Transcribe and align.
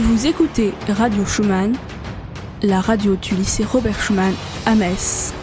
Vous 0.00 0.28
écoutez 0.28 0.72
Radio 0.88 1.26
Schumann, 1.26 1.74
la 2.62 2.80
radio 2.80 3.16
du 3.16 3.34
lycée 3.34 3.64
Robert 3.64 4.00
Schumann 4.00 4.32
à 4.64 4.76
Metz. 4.76 5.34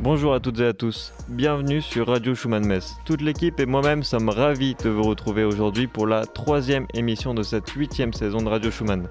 Bonjour 0.00 0.34
à 0.34 0.40
toutes 0.40 0.58
et 0.58 0.66
à 0.66 0.72
tous, 0.72 1.12
bienvenue 1.28 1.80
sur 1.80 2.08
Radio 2.08 2.34
Schumann 2.34 2.66
Metz. 2.66 2.96
Toute 3.04 3.20
l'équipe 3.20 3.60
et 3.60 3.66
moi-même 3.66 4.02
sommes 4.02 4.30
ravis 4.30 4.74
de 4.82 4.90
vous 4.90 5.04
retrouver 5.04 5.44
aujourd'hui 5.44 5.86
pour 5.86 6.08
la 6.08 6.26
troisième 6.26 6.88
émission 6.92 7.34
de 7.34 7.44
cette 7.44 7.70
huitième 7.70 8.12
saison 8.12 8.38
de 8.38 8.48
Radio 8.48 8.72
Schumann. 8.72 9.08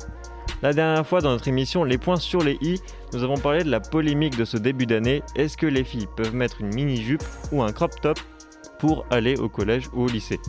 La 0.62 0.74
dernière 0.74 1.08
fois 1.08 1.22
dans 1.22 1.30
notre 1.30 1.48
émission 1.48 1.86
Les 1.86 1.98
points 1.98 2.18
sur 2.18 2.44
les 2.44 2.58
i, 2.60 2.82
nous 3.14 3.24
avons 3.24 3.38
parlé 3.38 3.64
de 3.64 3.72
la 3.72 3.80
polémique 3.80 4.36
de 4.36 4.44
ce 4.44 4.58
début 4.58 4.86
d'année. 4.86 5.24
Est-ce 5.38 5.56
que 5.56 5.66
les 5.66 5.86
filles 5.86 6.10
peuvent 6.18 6.36
mettre 6.36 6.60
une 6.60 6.76
mini-jupe 6.76 7.24
ou 7.54 7.64
un 7.64 7.72
crop 7.72 7.92
top 8.02 8.20
pour 8.80 9.06
aller 9.12 9.38
au 9.38 9.48
collège 9.48 9.88
ou 9.94 10.04
au 10.04 10.08
lycée? 10.08 10.42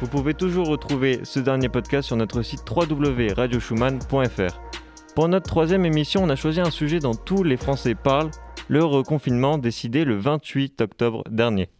Vous 0.00 0.08
pouvez 0.08 0.34
toujours 0.34 0.68
retrouver 0.68 1.20
ce 1.24 1.40
dernier 1.40 1.68
podcast 1.68 2.06
sur 2.08 2.16
notre 2.16 2.42
site 2.42 2.62
www.radioschumann.fr. 2.70 4.60
Pour 5.14 5.28
notre 5.28 5.48
troisième 5.48 5.86
émission, 5.86 6.22
on 6.22 6.28
a 6.28 6.36
choisi 6.36 6.60
un 6.60 6.70
sujet 6.70 6.98
dont 6.98 7.14
tous 7.14 7.42
les 7.42 7.56
Français 7.56 7.94
parlent, 7.94 8.30
le 8.68 8.84
reconfinement 8.84 9.56
décidé 9.58 10.04
le 10.04 10.16
28 10.16 10.80
octobre 10.82 11.24
dernier. 11.30 11.70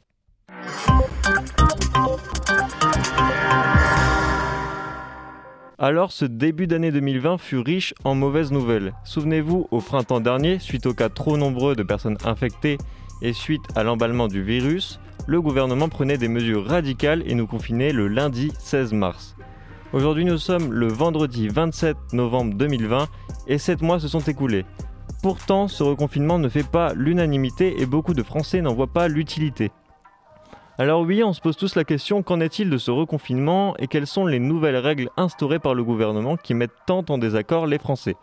Alors 5.78 6.10
ce 6.10 6.24
début 6.24 6.66
d'année 6.66 6.90
2020 6.90 7.36
fut 7.36 7.58
riche 7.58 7.92
en 8.04 8.14
mauvaises 8.14 8.50
nouvelles. 8.50 8.94
Souvenez-vous, 9.04 9.68
au 9.70 9.80
printemps 9.80 10.20
dernier, 10.20 10.58
suite 10.58 10.86
aux 10.86 10.94
cas 10.94 11.10
trop 11.10 11.36
nombreux 11.36 11.76
de 11.76 11.82
personnes 11.82 12.16
infectées 12.24 12.78
et 13.20 13.34
suite 13.34 13.62
à 13.74 13.82
l'emballement 13.82 14.28
du 14.28 14.42
virus, 14.42 14.98
le 15.26 15.40
gouvernement 15.40 15.88
prenait 15.88 16.18
des 16.18 16.28
mesures 16.28 16.66
radicales 16.66 17.22
et 17.26 17.34
nous 17.34 17.46
confinait 17.46 17.92
le 17.92 18.08
lundi 18.08 18.52
16 18.58 18.92
mars. 18.92 19.36
Aujourd'hui 19.92 20.24
nous 20.24 20.38
sommes 20.38 20.72
le 20.72 20.88
vendredi 20.88 21.48
27 21.48 21.96
novembre 22.12 22.54
2020 22.54 23.08
et 23.46 23.58
7 23.58 23.82
mois 23.82 24.00
se 24.00 24.08
sont 24.08 24.20
écoulés. 24.20 24.64
Pourtant, 25.22 25.68
ce 25.68 25.82
reconfinement 25.82 26.38
ne 26.38 26.48
fait 26.48 26.66
pas 26.66 26.92
l'unanimité 26.94 27.80
et 27.80 27.86
beaucoup 27.86 28.14
de 28.14 28.22
Français 28.22 28.60
n'en 28.60 28.74
voient 28.74 28.86
pas 28.86 29.08
l'utilité. 29.08 29.72
Alors 30.78 31.00
oui, 31.00 31.24
on 31.24 31.32
se 31.32 31.40
pose 31.40 31.56
tous 31.56 31.74
la 31.74 31.84
question, 31.84 32.22
qu'en 32.22 32.40
est-il 32.40 32.68
de 32.68 32.76
ce 32.76 32.90
reconfinement 32.90 33.74
et 33.78 33.86
quelles 33.86 34.06
sont 34.06 34.26
les 34.26 34.38
nouvelles 34.38 34.76
règles 34.76 35.08
instaurées 35.16 35.58
par 35.58 35.74
le 35.74 35.82
gouvernement 35.82 36.36
qui 36.36 36.52
mettent 36.52 36.76
tant 36.86 37.04
en 37.08 37.16
désaccord 37.16 37.66
les 37.66 37.78
Français? 37.78 38.16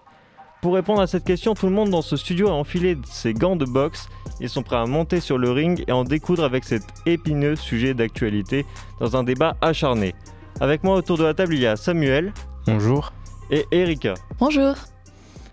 Pour 0.63 0.75
répondre 0.75 1.01
à 1.01 1.07
cette 1.07 1.25
question, 1.25 1.55
tout 1.55 1.65
le 1.65 1.73
monde 1.73 1.89
dans 1.89 2.01
ce 2.01 2.15
studio 2.15 2.47
a 2.47 2.53
enfilé 2.53 2.97
ses 3.03 3.33
gants 3.33 3.57
de 3.57 3.65
boxe, 3.65 4.07
ils 4.39 4.47
sont 4.47 4.63
prêts 4.63 4.77
à 4.77 4.85
monter 4.85 5.19
sur 5.19 5.37
le 5.37 5.51
ring 5.51 5.83
et 5.89 5.91
en 5.91 6.05
découdre 6.05 6.45
avec 6.45 6.63
cet 6.63 6.83
épineux 7.05 7.57
sujet 7.57 7.93
d'actualité 7.93 8.65
dans 9.01 9.17
un 9.17 9.25
débat 9.25 9.57
acharné. 9.59 10.15
Avec 10.61 10.85
moi 10.85 10.95
autour 10.95 11.17
de 11.17 11.25
la 11.25 11.33
table, 11.33 11.53
il 11.53 11.59
y 11.59 11.67
a 11.67 11.75
Samuel. 11.75 12.31
Bonjour. 12.65 13.11
Et 13.51 13.65
Erika. 13.73 14.13
Bonjour. 14.39 14.75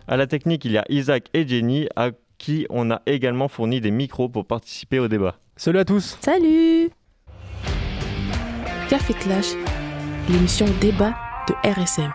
À 0.07 0.17
la 0.17 0.29
technique, 0.29 0.65
il 0.65 0.71
y 0.71 0.79
a 0.79 0.85
Isaac 0.89 1.25
et 1.35 1.45
Jenny, 1.45 1.89
à 1.97 2.11
qui 2.39 2.69
on 2.71 2.93
a 2.93 3.03
également 3.07 3.49
fourni 3.49 3.81
des 3.81 3.91
micros 3.91 4.29
pour 4.29 4.47
participer 4.47 5.01
au 5.01 5.09
débat. 5.09 5.35
Salut 5.57 5.81
à 5.81 5.85
tous. 5.85 6.19
Salut. 6.21 6.91
Café 8.89 9.13
Clash, 9.15 9.55
l'émission 10.29 10.67
débat 10.81 11.17
de 11.49 11.55
RSM. 11.69 12.13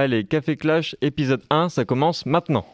Allez, 0.00 0.22
Café 0.22 0.56
Clash, 0.56 0.94
épisode 1.00 1.42
1, 1.50 1.70
ça 1.70 1.84
commence 1.84 2.24
maintenant. 2.24 2.64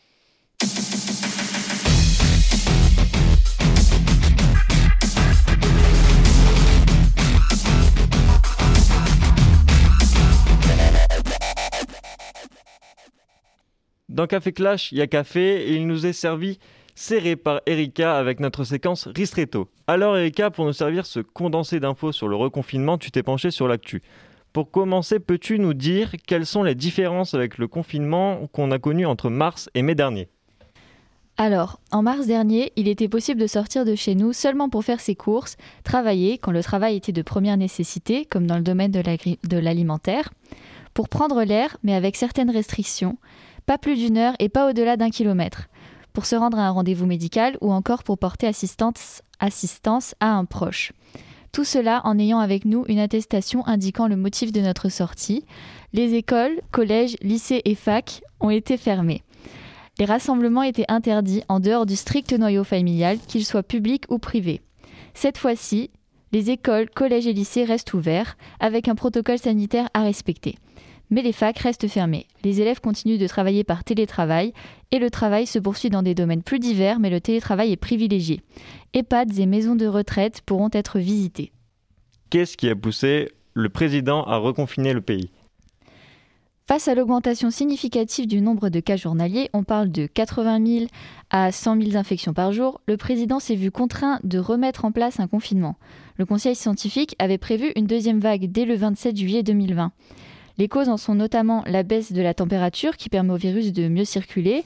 Dans 14.11 14.27
Café 14.27 14.53
Clash, 14.53 14.93
il 14.93 14.99
y 14.99 15.01
a 15.01 15.07
café 15.07 15.63
et 15.63 15.77
il 15.77 15.87
nous 15.87 16.05
est 16.05 16.13
servi 16.13 16.59
serré 16.95 17.37
par 17.37 17.63
Erika 17.65 18.19
avec 18.19 18.39
notre 18.39 18.65
séquence 18.65 19.09
Ristretto. 19.09 19.71
Alors 19.87 20.19
Erika, 20.19 20.51
pour 20.51 20.67
nous 20.67 20.75
servir 20.75 21.07
ce 21.07 21.21
condensé 21.21 21.81
d'infos 21.81 22.13
sur 22.13 22.29
le 22.29 22.37
reconfinement, 22.37 22.99
tu 22.99 23.11
t'es 23.11 23.23
penché 23.23 23.51
sur 23.51 23.67
l'actu. 23.67 24.03
Pour 24.55 24.71
commencer, 24.71 25.19
peux-tu 25.19 25.59
nous 25.59 25.75
dire 25.75 26.13
quelles 26.29 26.47
sont 26.47 26.63
les 26.63 26.77
différences 26.77 27.35
avec 27.35 27.59
le 27.59 27.67
confinement 27.67 28.47
qu'on 28.53 28.71
a 28.71 28.79
connu 28.79 29.05
entre 29.05 29.29
mars 29.29 29.69
et 29.75 29.83
mai 29.83 29.97
dernier? 29.97 30.29
Alors, 31.37 31.81
en 31.91 32.03
mars 32.03 32.29
dernier, 32.29 32.73
il 32.77 32.87
était 32.87 33.09
possible 33.09 33.41
de 33.41 33.49
sortir 33.49 33.85
de 33.85 33.97
chez 33.97 34.15
nous 34.15 34.33
seulement 34.33 34.69
pour 34.69 34.85
faire 34.85 35.01
ses 35.01 35.17
courses, 35.17 35.57
travailler 35.83 36.39
quand 36.39 36.53
le 36.53 36.63
travail 36.63 36.95
était 36.95 37.11
de 37.11 37.21
première 37.21 37.57
nécessité, 37.57 38.27
comme 38.27 38.47
dans 38.47 38.55
le 38.55 38.63
domaine 38.63 38.93
de 38.93 39.59
l'alimentaire, 39.59 40.33
pour 40.95 41.09
prendre 41.09 41.43
l'air, 41.43 41.77
mais 41.83 41.97
avec 41.97 42.15
certaines 42.15 42.51
restrictions, 42.51 43.19
pas 43.67 43.77
plus 43.77 43.97
d'une 43.97 44.17
heure 44.17 44.37
et 44.39 44.49
pas 44.49 44.71
au-delà 44.71 44.97
d'un 44.97 45.11
kilomètre, 45.11 45.69
pour 46.13 46.27
se 46.27 46.37
rendre 46.37 46.61
à 46.61 46.69
un 46.69 46.71
rendez-vous 46.71 47.07
médical 47.07 47.59
ou 47.61 47.73
encore 47.73 48.05
pour 48.05 48.19
porter 48.19 48.47
assistance, 48.47 49.21
assistance 49.41 50.15
à 50.21 50.29
un 50.29 50.45
proche. 50.45 50.93
Tout 51.55 51.63
cela 51.63 52.01
en 52.03 52.19
ayant 52.19 52.41
avec 52.41 52.65
nous 52.65 52.85
une 52.89 52.99
attestation 52.99 53.65
indiquant 53.69 54.09
le 54.09 54.17
motif 54.17 54.51
de 54.51 54.61
notre 54.61 54.89
sortie. 54.89 55.45
Les 55.93 56.15
écoles, 56.15 56.61
collèges, 56.73 57.17
lycées 57.23 57.63
et 57.65 57.77
facs 57.77 58.23
ont 58.41 58.51
été 58.51 58.77
fermés. 58.77 59.23
Les 60.01 60.05
rassemblements 60.05 60.65
étaient 60.65 60.85
interdits 60.89 61.45
en 61.49 61.61
dehors 61.61 61.87
du 61.87 61.95
strict 61.95 62.33
noyau 62.33 62.65
familial, 62.65 63.19
qu'ils 63.29 63.45
soient 63.45 63.63
publics 63.63 64.07
ou 64.09 64.19
privés. 64.19 64.63
Cette 65.15 65.39
fois-ci, 65.39 65.91
les 66.33 66.51
écoles, 66.51 66.91
collèges 66.91 67.29
et 67.29 67.33
lycées 67.33 67.63
restent 67.63 67.95
ouverts, 67.95 68.37
avec 68.59 68.89
un 68.89 68.97
protocole 68.97 69.39
sanitaire 69.39 69.89
à 69.95 70.03
respecter. 70.03 70.57
Mais 71.15 71.23
les 71.23 71.31
facs 71.31 71.61
restent 71.61 71.87
fermés. 71.87 72.27
Les 72.43 72.61
élèves 72.61 72.81
continuent 72.81 73.21
de 73.21 73.29
travailler 73.29 73.63
par 73.63 73.85
télétravail 73.85 74.53
et 74.91 74.99
le 74.99 75.11
travail 75.11 75.47
se 75.47 75.61
poursuit 75.61 75.89
dans 75.89 76.03
des 76.03 76.17
domaines 76.17 76.43
plus 76.43 76.59
divers, 76.59 76.99
mais 76.99 77.09
le 77.09 77.21
télétravail 77.21 77.71
est 77.71 77.77
privilégié. 77.77 78.41
EHPAD 78.95 79.39
et 79.39 79.47
maisons 79.47 79.77
de 79.77 79.87
retraite 79.87 80.41
pourront 80.45 80.71
être 80.73 80.99
visités. 80.99 81.53
Qu'est-ce 82.31 82.57
qui 82.57 82.69
a 82.69 82.75
poussé 82.75 83.31
le 83.53 83.69
président 83.69 84.25
à 84.25 84.39
reconfiner 84.39 84.93
le 84.93 85.03
pays? 85.03 85.31
Face 86.67 86.89
à 86.89 86.97
l'augmentation 86.97 87.53
significative 87.53 88.27
du 88.27 88.41
nombre 88.41 88.69
de 88.69 88.81
cas 88.81 88.97
journaliers, 88.97 89.51
on 89.53 89.63
parle 89.63 89.93
de 89.93 90.07
80 90.07 90.67
000 90.67 90.87
à 91.31 91.53
100 91.53 91.81
000 91.81 91.97
infections 91.97 92.35
par 92.35 92.51
jour, 92.51 92.81
le 92.89 92.97
président 92.97 93.39
s'est 93.39 93.55
vu 93.55 93.71
contraint 93.71 94.19
de 94.25 94.41
remettre 94.41 94.85
en 94.85 94.91
place 94.91 95.21
un 95.21 95.29
confinement. 95.29 95.77
Le 96.17 96.27
Conseil 96.27 96.57
scientifique 96.57 97.15
avait 97.21 97.39
prévu 97.39 97.71
une 97.77 97.87
deuxième 97.87 98.19
vague 98.19 98.51
dès 98.51 98.65
le 98.65 98.75
27 98.75 99.17
juillet 99.17 99.45
2020. 99.45 99.93
Les 100.57 100.69
causes 100.69 100.89
en 100.89 100.97
sont 100.97 101.15
notamment 101.15 101.65
la 101.67 101.83
baisse 101.83 102.13
de 102.13 102.23
la 102.23 102.35
température 102.35 102.97
qui 102.97 103.09
permet 103.09 103.33
au 103.33 103.37
virus 103.37 103.73
de 103.73 103.89
mieux 103.89 104.05
circuler 104.05 104.65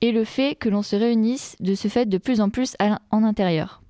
et 0.00 0.12
le 0.12 0.24
fait 0.24 0.54
que 0.54 0.68
l'on 0.68 0.82
se 0.82 0.96
réunisse 0.96 1.56
de 1.60 1.74
ce 1.74 1.88
fait 1.88 2.06
de 2.06 2.18
plus 2.18 2.40
en 2.40 2.50
plus 2.50 2.76
en 2.80 3.22
intérieur. 3.24 3.82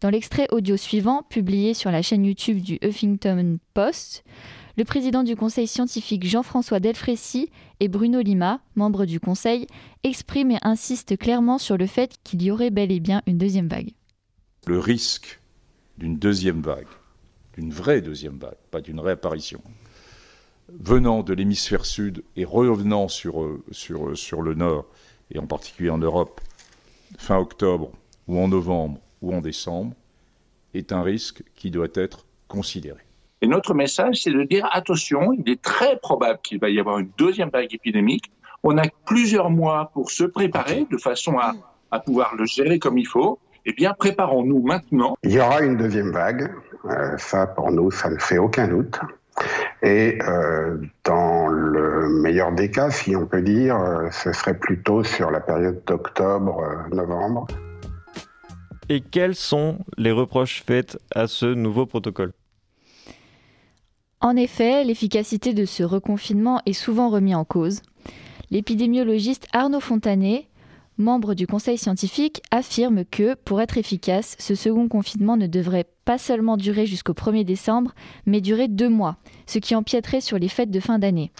Dans 0.00 0.10
l'extrait 0.10 0.48
audio 0.50 0.76
suivant, 0.76 1.22
publié 1.22 1.72
sur 1.72 1.90
la 1.90 2.02
chaîne 2.02 2.24
YouTube 2.24 2.60
du 2.60 2.78
Huffington 2.82 3.58
Post, 3.72 4.24
le 4.76 4.84
président 4.84 5.22
du 5.22 5.36
conseil 5.36 5.66
scientifique 5.66 6.26
Jean-François 6.26 6.80
Delfrécy 6.80 7.50
et 7.80 7.88
Bruno 7.88 8.20
Lima, 8.20 8.60
membres 8.74 9.06
du 9.06 9.20
conseil, 9.20 9.66
expriment 10.02 10.52
et 10.52 10.58
insistent 10.62 11.16
clairement 11.16 11.58
sur 11.58 11.76
le 11.76 11.86
fait 11.86 12.16
qu'il 12.24 12.42
y 12.42 12.50
aurait 12.50 12.70
bel 12.70 12.90
et 12.90 13.00
bien 13.00 13.22
une 13.26 13.38
deuxième 13.38 13.68
vague. 13.68 13.92
Le 14.66 14.78
risque 14.78 15.40
d'une 15.96 16.18
deuxième 16.18 16.60
vague, 16.60 16.88
d'une 17.56 17.70
vraie 17.70 18.00
deuxième 18.00 18.36
vague, 18.36 18.58
pas 18.70 18.80
d'une 18.80 19.00
réapparition, 19.00 19.62
venant 20.68 21.22
de 21.22 21.34
l'hémisphère 21.34 21.84
sud 21.84 22.24
et 22.36 22.44
revenant 22.44 23.08
sur, 23.08 23.42
euh, 23.42 23.62
sur, 23.70 24.08
euh, 24.08 24.14
sur 24.14 24.42
le 24.42 24.54
nord, 24.54 24.86
et 25.30 25.38
en 25.38 25.46
particulier 25.46 25.90
en 25.90 25.98
Europe, 25.98 26.40
fin 27.18 27.38
octobre 27.38 27.90
ou 28.26 28.38
en 28.38 28.48
novembre 28.48 29.00
ou 29.22 29.34
en 29.34 29.40
décembre, 29.40 29.94
est 30.74 30.92
un 30.92 31.02
risque 31.02 31.42
qui 31.54 31.70
doit 31.70 31.88
être 31.94 32.26
considéré. 32.48 33.00
Et 33.42 33.46
notre 33.46 33.74
message, 33.74 34.22
c'est 34.22 34.32
de 34.32 34.42
dire 34.42 34.68
attention, 34.72 35.32
il 35.32 35.48
est 35.50 35.60
très 35.60 35.98
probable 35.98 36.40
qu'il 36.42 36.58
va 36.58 36.70
y 36.70 36.80
avoir 36.80 36.98
une 36.98 37.10
deuxième 37.18 37.50
vague 37.50 37.72
épidémique. 37.72 38.32
On 38.62 38.78
a 38.78 38.84
plusieurs 39.04 39.50
mois 39.50 39.90
pour 39.92 40.10
se 40.10 40.24
préparer 40.24 40.86
de 40.90 40.96
façon 40.96 41.38
à, 41.38 41.52
à 41.90 42.00
pouvoir 42.00 42.34
le 42.36 42.46
gérer 42.46 42.78
comme 42.78 42.96
il 42.96 43.06
faut. 43.06 43.38
Eh 43.66 43.72
bien, 43.72 43.94
préparons-nous 43.94 44.62
maintenant. 44.62 45.16
Il 45.22 45.32
y 45.32 45.40
aura 45.40 45.60
une 45.62 45.76
deuxième 45.76 46.10
vague. 46.10 46.50
Euh, 46.86 47.16
ça, 47.16 47.46
pour 47.46 47.70
nous, 47.70 47.90
ça 47.90 48.10
ne 48.10 48.18
fait 48.18 48.38
aucun 48.38 48.68
doute. 48.68 48.98
Et 49.84 50.18
euh, 50.26 50.78
dans 51.04 51.46
le 51.46 52.08
meilleur 52.22 52.52
des 52.52 52.70
cas, 52.70 52.88
si 52.90 53.14
on 53.14 53.26
peut 53.26 53.42
dire, 53.42 53.76
euh, 53.76 54.08
ce 54.10 54.32
serait 54.32 54.58
plutôt 54.58 55.04
sur 55.04 55.30
la 55.30 55.40
période 55.40 55.82
d'octobre-novembre. 55.86 57.46
Et 58.88 59.02
quels 59.02 59.34
sont 59.34 59.78
les 59.98 60.10
reproches 60.10 60.62
faits 60.66 60.98
à 61.14 61.26
ce 61.26 61.44
nouveau 61.44 61.84
protocole? 61.84 62.32
En 64.22 64.36
effet, 64.36 64.84
l'efficacité 64.84 65.52
de 65.52 65.66
ce 65.66 65.82
reconfinement 65.82 66.62
est 66.64 66.72
souvent 66.72 67.10
remise 67.10 67.34
en 67.34 67.44
cause. 67.44 67.82
L'épidémiologiste 68.50 69.48
Arnaud 69.52 69.80
Fontanet 69.80 70.46
membre 70.96 71.34
du 71.34 71.46
conseil 71.46 71.78
scientifique, 71.78 72.42
affirme 72.50 73.04
que, 73.04 73.34
pour 73.34 73.60
être 73.60 73.78
efficace, 73.78 74.36
ce 74.38 74.54
second 74.54 74.88
confinement 74.88 75.36
ne 75.36 75.46
devrait 75.46 75.86
pas 76.04 76.18
seulement 76.18 76.56
durer 76.56 76.86
jusqu'au 76.86 77.12
1er 77.12 77.44
décembre, 77.44 77.94
mais 78.26 78.40
durer 78.40 78.68
deux 78.68 78.88
mois, 78.88 79.16
ce 79.46 79.58
qui 79.58 79.74
empiéterait 79.74 80.20
sur 80.20 80.38
les 80.38 80.48
fêtes 80.48 80.70
de 80.70 80.80
fin 80.80 80.98
d'année. 80.98 81.32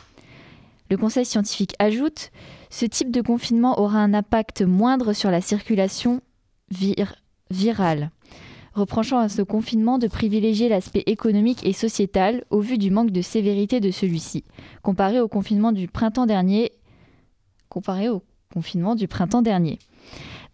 Le 0.91 0.97
conseil 0.97 1.25
scientifique 1.25 1.75
ajoute 1.79 2.31
Ce 2.71 2.85
type 2.85 3.11
de 3.11 3.23
confinement 3.23 3.81
aura 3.81 3.99
un 3.99 4.15
impact 4.15 4.63
moindre 4.63 5.13
sur 5.13 5.31
la 5.31 5.41
circulation 5.41 6.21
virale, 7.51 8.11
reprochant 8.75 9.19
à 9.19 9.29
ce 9.29 9.43
confinement 9.43 9.99
de 9.99 10.09
privilégier 10.09 10.69
l'aspect 10.69 11.05
économique 11.07 11.65
et 11.65 11.73
sociétal 11.73 12.45
au 12.51 12.61
vu 12.61 12.79
du 12.79 12.91
manque 12.91 13.13
de 13.13 13.23
sévérité 13.23 13.81
de 13.81 13.91
celui-ci, 13.91 14.45
comparé 14.83 15.21
au 15.21 15.29
confinement 15.29 15.73
du 15.73 15.89
printemps 15.89 16.27
dernier. 16.27 16.73
Comparé 17.69 18.09
au 18.09 18.23
confinement 18.55 18.95
du 18.95 19.09
printemps 19.09 19.43
dernier. 19.43 19.79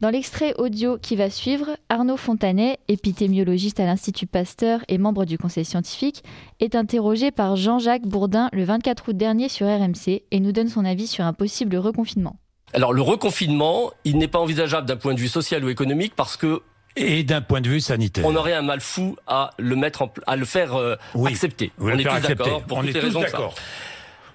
Dans 0.00 0.08
l'extrait 0.08 0.54
audio 0.56 0.96
qui 0.96 1.14
va 1.14 1.28
suivre, 1.28 1.76
Arnaud 1.90 2.16
Fontanet, 2.16 2.78
épidémiologiste 2.88 3.80
à 3.80 3.84
l'Institut 3.84 4.26
Pasteur 4.26 4.80
et 4.88 4.96
membre 4.96 5.26
du 5.26 5.36
conseil 5.36 5.66
scientifique, 5.66 6.24
est 6.58 6.74
interrogé 6.74 7.30
par 7.30 7.54
Jean-Jacques 7.54 8.06
Bourdin 8.06 8.48
le 8.54 8.64
24 8.64 9.10
août 9.10 9.16
dernier 9.16 9.50
sur 9.50 9.66
RMC 9.66 10.22
et 10.30 10.40
nous 10.40 10.52
donne 10.52 10.68
son 10.68 10.86
avis 10.86 11.06
sur 11.06 11.26
un 11.26 11.34
possible 11.34 11.76
reconfinement. 11.76 12.36
Alors 12.72 12.94
le 12.94 13.02
reconfinement, 13.02 13.90
il 14.04 14.16
n'est 14.16 14.28
pas 14.28 14.38
envisageable 14.38 14.88
d'un 14.88 14.96
point 14.96 15.12
de 15.12 15.20
vue 15.20 15.28
social 15.28 15.62
ou 15.62 15.68
économique 15.68 16.14
parce 16.16 16.38
que 16.38 16.62
et 16.96 17.22
d'un 17.22 17.42
point 17.42 17.60
de 17.60 17.68
vue 17.68 17.80
sanitaire. 17.80 18.24
On 18.26 18.34
aurait 18.36 18.54
un 18.54 18.62
mal 18.62 18.80
fou 18.80 19.16
à 19.26 19.50
le 19.58 19.76
mettre 19.76 20.08
à 20.26 20.36
le 20.36 20.46
faire 20.46 20.74
euh, 20.76 20.96
accepter. 21.26 21.72
on 21.78 21.90
est 21.90 22.04
tous 22.04 22.28
d'accord 22.28 22.62
pour 22.62 22.80
toutes 22.80 22.94
les 22.94 23.00
raisons 23.00 23.20
d'accord. 23.20 23.54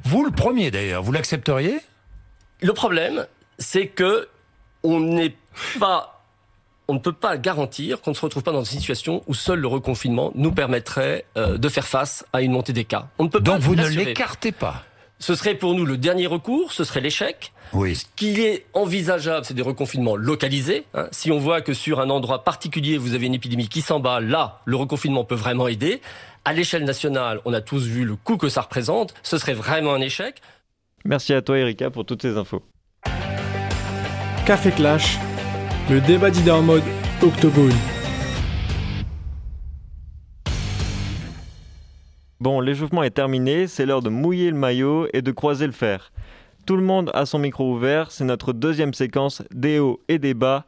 Vous 0.03 0.23
le 0.23 0.31
premier 0.31 0.69
d'ailleurs, 0.69 1.01
vous 1.01 1.11
l'accepteriez? 1.11 1.79
Le 2.61 2.73
problème, 2.73 3.25
c'est 3.57 3.87
que 3.87 4.27
on 4.83 4.99
n'est 4.99 5.35
pas 5.79 6.15
on 6.87 6.93
ne 6.93 6.99
peut 6.99 7.13
pas 7.13 7.37
garantir 7.37 8.01
qu'on 8.01 8.11
ne 8.11 8.15
se 8.15 8.21
retrouve 8.21 8.43
pas 8.43 8.51
dans 8.51 8.63
une 8.63 8.79
situation 8.79 9.23
où 9.27 9.33
seul 9.33 9.59
le 9.59 9.67
reconfinement 9.67 10.31
nous 10.35 10.51
permettrait 10.51 11.25
euh, 11.37 11.57
de 11.57 11.69
faire 11.69 11.87
face 11.87 12.25
à 12.31 12.41
une 12.41 12.51
montée 12.51 12.73
des 12.73 12.85
cas. 12.85 13.07
On 13.17 13.23
ne 13.23 13.29
peut 13.29 13.39
Donc 13.39 13.59
vous 13.59 13.75
ne 13.75 13.87
l'écartez 13.87 14.51
pas. 14.51 14.83
Ce 15.17 15.33
serait 15.33 15.55
pour 15.55 15.73
nous 15.73 15.85
le 15.85 15.97
dernier 15.97 16.27
recours, 16.27 16.73
ce 16.73 16.83
serait 16.83 16.99
l'échec. 16.99 17.53
Oui. 17.73 17.95
Ce 17.95 18.05
qui 18.15 18.41
est 18.41 18.65
envisageable, 18.73 19.45
c'est 19.45 19.53
des 19.53 19.61
reconfinements 19.61 20.15
localisés. 20.15 20.85
Hein. 20.93 21.07
Si 21.11 21.31
on 21.31 21.39
voit 21.39 21.61
que 21.61 21.73
sur 21.73 22.01
un 22.01 22.09
endroit 22.09 22.43
particulier, 22.43 22.97
vous 22.97 23.13
avez 23.13 23.25
une 23.25 23.33
épidémie 23.33 23.69
qui 23.69 23.81
s'en 23.81 23.99
bat, 23.99 24.19
là, 24.19 24.61
le 24.65 24.75
reconfinement 24.75 25.23
peut 25.23 25.35
vraiment 25.35 25.67
aider. 25.67 26.01
À 26.43 26.53
l'échelle 26.53 26.83
nationale, 26.83 27.39
on 27.45 27.53
a 27.53 27.61
tous 27.61 27.85
vu 27.85 28.03
le 28.03 28.17
coût 28.17 28.37
que 28.37 28.49
ça 28.49 28.61
représente. 28.61 29.13
Ce 29.23 29.37
serait 29.37 29.53
vraiment 29.53 29.93
un 29.93 30.01
échec. 30.01 30.41
Merci 31.05 31.33
à 31.33 31.41
toi, 31.41 31.57
Erika, 31.57 31.89
pour 31.89 32.05
toutes 32.05 32.21
ces 32.21 32.37
infos. 32.37 32.61
Café 34.45 34.69
Clash, 34.69 35.17
le 35.89 35.99
débat 35.99 36.29
d'idées 36.29 36.51
en 36.51 36.61
mode 36.61 36.83
octogone. 37.23 37.73
Bon, 42.39 42.59
l'échauffement 42.59 43.01
est 43.01 43.09
terminé, 43.09 43.65
c'est 43.65 43.87
l'heure 43.87 44.03
de 44.03 44.09
mouiller 44.09 44.51
le 44.51 44.55
maillot 44.55 45.07
et 45.13 45.23
de 45.23 45.31
croiser 45.31 45.65
le 45.65 45.71
fer. 45.71 46.11
Tout 46.67 46.75
le 46.75 46.83
monde 46.83 47.09
a 47.15 47.25
son 47.25 47.39
micro 47.39 47.73
ouvert, 47.73 48.11
c'est 48.11 48.23
notre 48.23 48.53
deuxième 48.53 48.93
séquence 48.93 49.41
des 49.49 49.79
hauts 49.79 49.99
et 50.09 50.19
des 50.19 50.35
bas. 50.35 50.65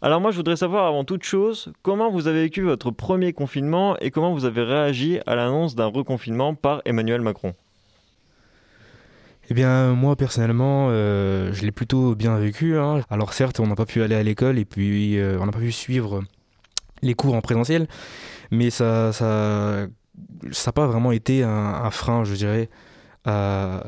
Alors 0.00 0.22
moi 0.22 0.30
je 0.30 0.36
voudrais 0.38 0.56
savoir 0.56 0.86
avant 0.86 1.04
toute 1.04 1.24
chose 1.24 1.70
comment 1.82 2.10
vous 2.10 2.28
avez 2.28 2.44
vécu 2.44 2.62
votre 2.62 2.90
premier 2.90 3.34
confinement 3.34 3.98
et 3.98 4.10
comment 4.10 4.32
vous 4.32 4.46
avez 4.46 4.62
réagi 4.62 5.20
à 5.26 5.34
l'annonce 5.34 5.74
d'un 5.74 5.88
reconfinement 5.88 6.54
par 6.54 6.80
Emmanuel 6.86 7.20
Macron? 7.20 7.52
Eh 9.50 9.54
bien, 9.54 9.94
moi 9.94 10.14
personnellement, 10.14 10.88
euh, 10.90 11.52
je 11.54 11.62
l'ai 11.62 11.72
plutôt 11.72 12.14
bien 12.14 12.36
vécu. 12.38 12.76
Hein. 12.76 13.00
Alors 13.08 13.32
certes, 13.32 13.60
on 13.60 13.66
n'a 13.66 13.74
pas 13.74 13.86
pu 13.86 14.02
aller 14.02 14.14
à 14.14 14.22
l'école 14.22 14.58
et 14.58 14.66
puis 14.66 15.18
euh, 15.18 15.38
on 15.40 15.46
n'a 15.46 15.52
pas 15.52 15.58
pu 15.58 15.72
suivre 15.72 16.22
les 17.00 17.14
cours 17.14 17.34
en 17.34 17.40
présentiel, 17.40 17.88
mais 18.50 18.70
ça, 18.70 19.12
ça, 19.12 19.86
ça 20.50 20.68
n'a 20.68 20.72
pas 20.72 20.86
vraiment 20.86 21.12
été 21.12 21.44
un, 21.44 21.90
frein, 21.90 22.24
je 22.24 22.34
dirais, 22.34 22.68
à, 23.24 23.84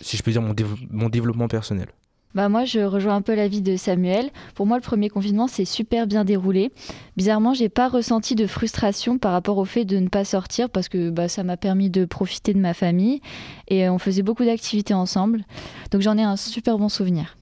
si 0.00 0.16
je 0.16 0.22
peux 0.22 0.32
dire, 0.32 0.42
mon, 0.42 0.54
mon 0.90 1.08
développement 1.08 1.48
personnel. 1.48 1.86
Bah 2.34 2.50
moi, 2.50 2.64
je 2.66 2.80
rejoins 2.80 3.16
un 3.16 3.22
peu 3.22 3.34
l'avis 3.34 3.62
de 3.62 3.76
Samuel. 3.76 4.30
Pour 4.54 4.66
moi, 4.66 4.76
le 4.76 4.82
premier 4.82 5.08
confinement 5.08 5.48
s'est 5.48 5.64
super 5.64 6.06
bien 6.06 6.24
déroulé. 6.24 6.70
Bizarrement, 7.16 7.54
j'ai 7.54 7.70
pas 7.70 7.88
ressenti 7.88 8.34
de 8.34 8.46
frustration 8.46 9.16
par 9.18 9.32
rapport 9.32 9.56
au 9.56 9.64
fait 9.64 9.86
de 9.86 9.98
ne 9.98 10.08
pas 10.08 10.24
sortir 10.24 10.68
parce 10.68 10.88
que 10.90 11.08
bah, 11.08 11.28
ça 11.28 11.42
m'a 11.42 11.56
permis 11.56 11.88
de 11.88 12.04
profiter 12.04 12.52
de 12.52 12.58
ma 12.58 12.74
famille 12.74 13.22
et 13.68 13.86
euh, 13.86 13.92
on 13.92 13.98
faisait 13.98 14.22
beaucoup 14.22 14.44
d'activités 14.44 14.92
ensemble. 14.92 15.44
Donc 15.90 16.02
j'en 16.02 16.18
ai 16.18 16.22
un 16.22 16.36
super 16.36 16.76
bon 16.76 16.90
souvenir. 16.90 17.38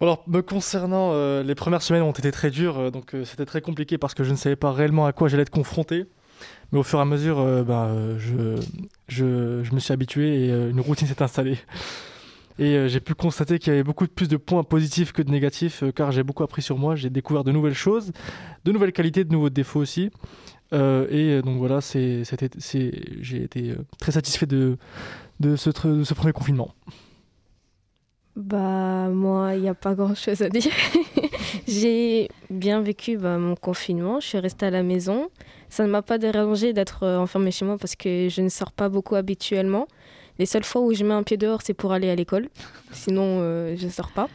Alors, 0.00 0.24
me 0.26 0.42
concernant, 0.42 1.12
euh, 1.12 1.44
les 1.44 1.54
premières 1.54 1.82
semaines 1.82 2.02
ont 2.02 2.10
été 2.10 2.32
très 2.32 2.50
dures, 2.50 2.78
euh, 2.78 2.90
donc 2.90 3.14
c'était 3.24 3.46
très 3.46 3.60
compliqué 3.60 3.98
parce 3.98 4.14
que 4.14 4.24
je 4.24 4.32
ne 4.32 4.36
savais 4.36 4.56
pas 4.56 4.72
réellement 4.72 5.06
à 5.06 5.12
quoi 5.12 5.28
j'allais 5.28 5.42
être 5.42 5.50
confronté. 5.50 6.06
Mais 6.72 6.80
au 6.80 6.82
fur 6.82 6.98
et 6.98 7.02
à 7.02 7.04
mesure, 7.04 7.64
bah, 7.64 7.88
je, 8.18 8.56
je, 9.06 9.24
me 9.72 9.78
suis 9.78 9.92
habitué 9.92 10.46
et 10.46 10.48
une 10.48 10.80
routine 10.80 11.06
s'est 11.06 11.22
installée. 11.22 11.58
Et 12.58 12.76
euh, 12.76 12.88
j'ai 12.88 13.00
pu 13.00 13.14
constater 13.14 13.58
qu'il 13.58 13.72
y 13.72 13.74
avait 13.74 13.82
beaucoup 13.82 14.06
plus 14.06 14.28
de 14.28 14.36
points 14.36 14.62
positifs 14.62 15.12
que 15.12 15.22
de 15.22 15.30
négatifs, 15.30 15.82
euh, 15.82 15.90
car 15.90 16.12
j'ai 16.12 16.22
beaucoup 16.22 16.44
appris 16.44 16.62
sur 16.62 16.78
moi, 16.78 16.94
j'ai 16.94 17.10
découvert 17.10 17.42
de 17.42 17.50
nouvelles 17.50 17.74
choses, 17.74 18.12
de 18.64 18.72
nouvelles 18.72 18.92
qualités, 18.92 19.24
de 19.24 19.32
nouveaux 19.32 19.50
défauts 19.50 19.80
aussi. 19.80 20.10
Euh, 20.72 21.06
et 21.10 21.42
donc 21.42 21.58
voilà, 21.58 21.80
j'ai 21.80 22.22
été 23.42 23.74
très 23.98 24.12
satisfait 24.12 24.46
de, 24.46 24.76
de, 25.40 25.56
ce, 25.56 25.70
premier 26.14 26.32
confinement. 26.32 26.74
Bah 28.36 29.08
moi, 29.10 29.54
il 29.54 29.62
n'y 29.62 29.68
a 29.68 29.74
pas 29.74 29.94
grand-chose 29.94 30.42
à 30.42 30.48
dire. 30.48 30.72
j'ai 31.68 32.28
bien 32.50 32.80
vécu 32.80 33.16
bah, 33.16 33.38
mon 33.38 33.54
confinement, 33.54 34.20
je 34.20 34.26
suis 34.26 34.38
restée 34.38 34.66
à 34.66 34.70
la 34.70 34.82
maison. 34.82 35.28
Ça 35.68 35.84
ne 35.84 35.90
m'a 35.90 36.02
pas 36.02 36.18
dérangé 36.18 36.72
d'être 36.72 37.06
enfermée 37.06 37.50
chez 37.50 37.64
moi 37.64 37.78
parce 37.78 37.94
que 37.94 38.28
je 38.28 38.42
ne 38.42 38.48
sors 38.48 38.72
pas 38.72 38.88
beaucoup 38.88 39.16
habituellement. 39.16 39.86
Les 40.38 40.46
seules 40.46 40.64
fois 40.64 40.82
où 40.82 40.92
je 40.92 41.04
mets 41.04 41.14
un 41.14 41.22
pied 41.22 41.36
dehors, 41.36 41.60
c'est 41.62 41.74
pour 41.74 41.92
aller 41.92 42.10
à 42.10 42.14
l'école. 42.14 42.48
Sinon, 42.92 43.38
euh, 43.40 43.76
je 43.76 43.86
ne 43.86 43.90
sors 43.90 44.10
pas. 44.10 44.28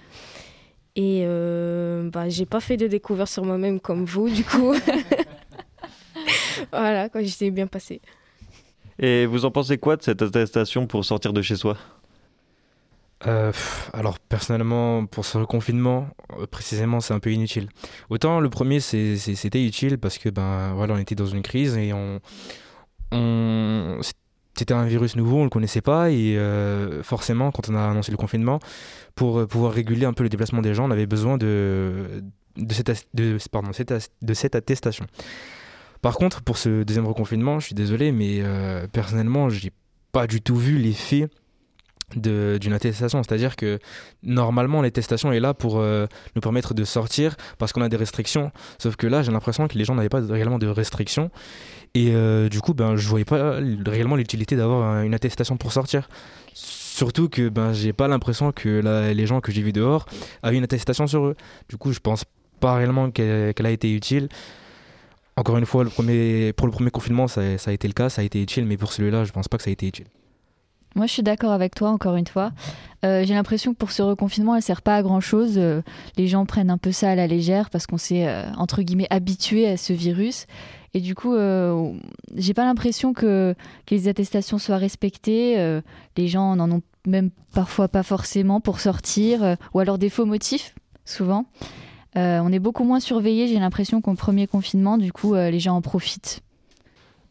Et 0.95 1.23
euh, 1.23 2.09
bah, 2.09 2.29
j'ai 2.29 2.45
pas 2.45 2.59
fait 2.59 2.77
de 2.77 2.87
découverte 2.87 3.29
sur 3.29 3.45
moi-même 3.45 3.79
comme 3.79 4.05
vous, 4.05 4.29
du 4.29 4.43
coup. 4.43 4.73
voilà, 6.71 7.09
quand 7.09 7.21
j'étais 7.23 7.51
bien 7.51 7.67
passé. 7.67 8.01
Et 8.97 9.25
vous 9.25 9.45
en 9.45 9.51
pensez 9.51 9.77
quoi 9.77 9.95
de 9.95 10.03
cette 10.03 10.21
attestation 10.21 10.87
pour 10.87 11.05
sortir 11.05 11.31
de 11.31 11.41
chez 11.41 11.55
soi? 11.55 11.77
Euh, 13.27 13.51
alors 13.93 14.17
personnellement, 14.19 15.05
pour 15.05 15.25
ce 15.25 15.39
confinement, 15.39 16.07
euh, 16.37 16.47
précisément, 16.47 16.99
c'est 16.99 17.13
un 17.13 17.19
peu 17.19 17.31
inutile. 17.31 17.69
Autant 18.09 18.39
le 18.39 18.49
premier, 18.49 18.79
c'était 18.79 19.65
utile 19.65 19.97
parce 19.97 20.17
que 20.17 20.29
ben 20.29 20.73
voilà, 20.73 20.93
on 20.93 20.97
était 20.97 21.15
dans 21.15 21.25
une 21.25 21.41
crise 21.41 21.75
et 21.77 21.91
on, 21.93 22.19
on 23.11 23.99
c'était 24.55 24.73
un 24.73 24.85
virus 24.85 25.15
nouveau, 25.15 25.37
on 25.37 25.39
ne 25.39 25.43
le 25.45 25.49
connaissait 25.49 25.81
pas, 25.81 26.11
et 26.11 26.37
euh, 26.37 27.01
forcément, 27.03 27.51
quand 27.51 27.69
on 27.69 27.75
a 27.75 27.89
annoncé 27.89 28.11
le 28.11 28.17
confinement, 28.17 28.59
pour 29.15 29.39
euh, 29.39 29.47
pouvoir 29.47 29.71
réguler 29.71 30.05
un 30.05 30.13
peu 30.13 30.23
le 30.23 30.29
déplacement 30.29 30.61
des 30.61 30.73
gens, 30.73 30.87
on 30.87 30.91
avait 30.91 31.05
besoin 31.05 31.37
de, 31.37 32.23
de, 32.57 32.73
cette, 32.73 33.07
de, 33.13 33.37
pardon, 33.51 33.69
de 33.69 34.33
cette 34.33 34.55
attestation. 34.55 35.05
Par 36.01 36.15
contre, 36.15 36.41
pour 36.41 36.57
ce 36.57 36.83
deuxième 36.83 37.07
reconfinement, 37.07 37.59
je 37.59 37.67
suis 37.67 37.75
désolé, 37.75 38.11
mais 38.11 38.39
euh, 38.41 38.87
personnellement, 38.87 39.49
j'ai 39.49 39.71
pas 40.11 40.27
du 40.27 40.41
tout 40.41 40.55
vu 40.55 40.77
l'effet 40.77 41.27
d'une 42.15 42.73
attestation. 42.73 43.21
C'est-à-dire 43.23 43.55
que 43.55 43.79
normalement, 44.23 44.81
l'attestation 44.81 45.31
est 45.31 45.39
là 45.39 45.53
pour 45.53 45.81
nous 45.81 46.41
permettre 46.41 46.73
de 46.73 46.83
sortir 46.83 47.35
parce 47.57 47.73
qu'on 47.73 47.81
a 47.81 47.89
des 47.89 47.97
restrictions. 47.97 48.51
Sauf 48.77 48.95
que 48.95 49.07
là, 49.07 49.21
j'ai 49.21 49.31
l'impression 49.31 49.67
que 49.67 49.77
les 49.77 49.85
gens 49.85 49.95
n'avaient 49.95 50.09
pas 50.09 50.21
réellement 50.21 50.59
de 50.59 50.67
restrictions. 50.67 51.29
Et 51.95 52.11
euh, 52.13 52.49
du 52.49 52.61
coup, 52.61 52.73
ben, 52.73 52.95
je 52.95 53.07
voyais 53.07 53.25
pas 53.25 53.59
réellement 53.85 54.15
l'utilité 54.15 54.55
d'avoir 54.55 55.01
une 55.01 55.13
attestation 55.13 55.57
pour 55.57 55.71
sortir. 55.71 56.07
Surtout 56.53 57.29
que 57.29 57.49
ben, 57.49 57.73
j'ai 57.73 57.93
pas 57.93 58.07
l'impression 58.07 58.51
que 58.51 58.81
les 59.13 59.25
gens 59.25 59.41
que 59.41 59.51
j'ai 59.51 59.61
vus 59.61 59.73
dehors 59.73 60.05
avaient 60.43 60.57
une 60.57 60.63
attestation 60.63 61.07
sur 61.07 61.25
eux. 61.25 61.35
Du 61.67 61.77
coup, 61.77 61.91
je 61.91 61.99
pense 61.99 62.25
pas 62.59 62.75
réellement 62.75 63.09
qu'elle 63.09 63.65
a 63.65 63.71
été 63.71 63.93
utile. 63.93 64.29
Encore 65.35 65.57
une 65.57 65.65
fois, 65.65 65.85
pour 65.85 66.03
le 66.03 66.71
premier 66.71 66.91
confinement, 66.91 67.27
ça, 67.27 67.57
ça, 67.57 67.71
a 67.71 67.73
été 67.73 67.87
le 67.87 67.93
cas, 67.93 68.09
ça 68.09 68.21
a 68.21 68.25
été 68.25 68.41
utile, 68.41 68.65
mais 68.65 68.75
pour 68.75 68.91
celui-là, 68.91 69.23
je 69.23 69.31
pense 69.31 69.47
pas 69.47 69.57
que 69.57 69.63
ça 69.63 69.69
a 69.69 69.73
été 69.73 69.87
utile. 69.87 70.07
Moi, 70.95 71.05
je 71.05 71.13
suis 71.13 71.23
d'accord 71.23 71.51
avec 71.51 71.75
toi, 71.75 71.89
encore 71.89 72.15
une 72.15 72.27
fois. 72.27 72.51
Euh, 73.05 73.23
j'ai 73.25 73.33
l'impression 73.33 73.73
que 73.73 73.77
pour 73.77 73.91
ce 73.91 74.01
reconfinement, 74.01 74.55
elle 74.55 74.61
sert 74.61 74.81
pas 74.81 74.95
à 74.95 75.03
grand-chose. 75.03 75.53
Euh, 75.57 75.81
les 76.17 76.27
gens 76.27 76.45
prennent 76.45 76.69
un 76.69 76.77
peu 76.77 76.91
ça 76.91 77.11
à 77.11 77.15
la 77.15 77.27
légère 77.27 77.69
parce 77.69 77.87
qu'on 77.87 77.97
s'est, 77.97 78.27
entre 78.57 78.81
guillemets, 78.81 79.07
habitué 79.09 79.67
à 79.67 79.77
ce 79.77 79.93
virus. 79.93 80.47
Et 80.93 81.01
du 81.01 81.15
coup, 81.15 81.35
euh, 81.35 81.93
j'ai 82.35 82.53
pas 82.53 82.65
l'impression 82.65 83.13
que, 83.13 83.55
les 83.89 84.07
attestations 84.07 84.57
soient 84.57 84.77
respectées. 84.77 85.59
Euh, 85.59 85.81
les 86.17 86.27
gens 86.27 86.55
n'en 86.55 86.71
ont 86.71 86.81
même 87.05 87.29
parfois 87.53 87.87
pas 87.87 88.03
forcément 88.03 88.59
pour 88.59 88.79
sortir, 88.79 89.43
euh, 89.43 89.55
ou 89.73 89.79
alors 89.79 89.97
des 89.97 90.09
faux 90.09 90.25
motifs, 90.25 90.75
souvent. 91.05 91.45
on 92.15 92.51
est 92.51 92.59
beaucoup 92.59 92.83
moins 92.83 92.99
surveillé, 92.99 93.47
j'ai 93.47 93.59
l'impression 93.59 94.01
qu'au 94.01 94.13
premier 94.13 94.47
confinement, 94.47 94.97
du 94.97 95.13
coup, 95.13 95.35
les 95.35 95.59
gens 95.59 95.75
en 95.75 95.81
profitent. 95.81 96.41